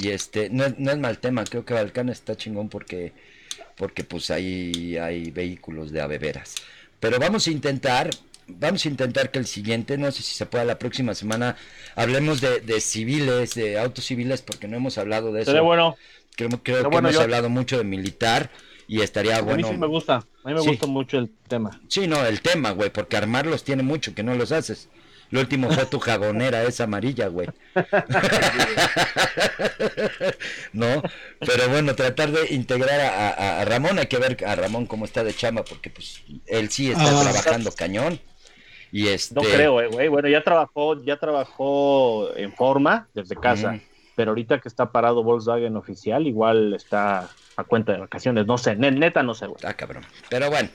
[0.00, 3.12] Y este, no, es- no es mal tema, creo que Balcanes está chingón porque,
[3.76, 6.54] porque pues ahí hay vehículos de aveveras.
[7.00, 8.08] Pero vamos a intentar,
[8.46, 11.56] vamos a intentar que el siguiente, no sé si se pueda la próxima semana,
[11.96, 15.50] hablemos de, de civiles, de autos civiles, porque no hemos hablado de eso.
[15.50, 15.96] Sería bueno.
[16.48, 18.50] Creo, creo Pero que bueno, hemos yo- hablado mucho de militar
[18.88, 19.68] y estaría A mí bueno.
[19.68, 20.16] sí me gusta.
[20.44, 20.68] A mí me Sí.
[20.68, 21.80] gusta mucho el tema.
[21.88, 24.88] Sí, no, el tema, güey, porque armarlos tiene mucho que no los haces.
[25.30, 27.48] Lo último fue tu jagonera, esa amarilla, güey.
[30.72, 31.02] no,
[31.40, 35.04] pero bueno, tratar de integrar a, a- a Ramón, hay que ver a Ramón cómo
[35.04, 37.22] está de chamba, porque pues él sí está Ah.
[37.22, 38.20] trabajando cañón.
[38.92, 39.34] Y este.
[39.36, 40.08] No creo, eh, güey.
[40.08, 43.78] Bueno, ya trabajó, ya trabajó en forma desde casa.
[44.20, 48.44] Pero ahorita que está parado Volkswagen oficial, igual está a cuenta de vacaciones.
[48.46, 49.56] No sé, ne- neta no sé, güey.
[49.64, 50.04] Ah, cabrón.
[50.28, 50.68] Pero bueno.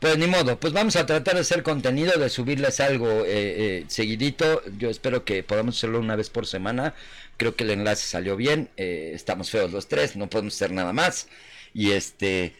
[0.00, 3.84] Pues ni modo, pues vamos a tratar de hacer contenido, de subirles algo eh, eh,
[3.86, 4.60] seguidito.
[4.76, 6.94] Yo espero que podamos hacerlo una vez por semana.
[7.36, 8.70] Creo que el enlace salió bien.
[8.76, 11.28] Eh, estamos feos los tres, no podemos hacer nada más.
[11.74, 12.56] Y este,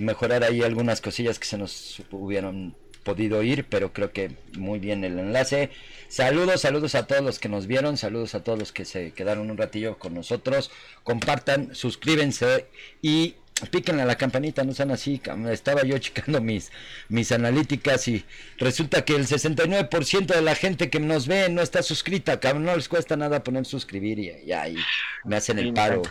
[0.00, 2.74] mejorar ahí algunas cosillas que se nos hubieron
[3.06, 5.70] podido ir, pero creo que muy bien el enlace.
[6.08, 9.48] Saludos, saludos a todos los que nos vieron, saludos a todos los que se quedaron
[9.48, 10.72] un ratillo con nosotros.
[11.04, 12.66] Compartan, suscríbense
[13.02, 13.36] y
[13.70, 15.20] píquenle a la campanita, no sean así.
[15.50, 16.72] Estaba yo checando mis,
[17.08, 18.24] mis analíticas y
[18.58, 22.64] resulta que el 69% de la gente que nos ve no está suscrita, cabrón.
[22.64, 24.76] No les cuesta nada poner suscribir y, ahí
[25.24, 26.02] me hacen el paro.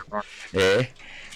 [0.54, 0.88] Eh,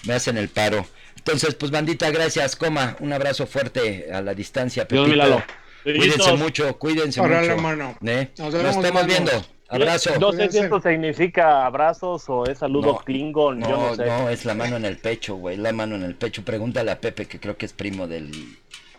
[0.07, 0.87] me hacen el paro.
[1.23, 2.95] Entonces, pues bandita, gracias, coma.
[2.99, 4.87] Un abrazo fuerte a la distancia.
[4.87, 7.95] Cuídense mucho, cuídense mucho.
[8.05, 8.31] ¿eh?
[8.39, 9.31] Nos, estamos viendo.
[9.69, 10.19] Abrazo.
[10.19, 13.59] No sé si esto significa abrazos o es saludo Klingon.
[13.59, 14.05] No, yo no, sé.
[14.05, 15.57] no, es la mano en el pecho, güey.
[15.57, 16.43] La mano en el pecho.
[16.43, 18.31] Pregúntale a Pepe, que creo que es primo del,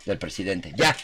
[0.07, 0.73] del presidente.
[0.77, 0.97] Ya,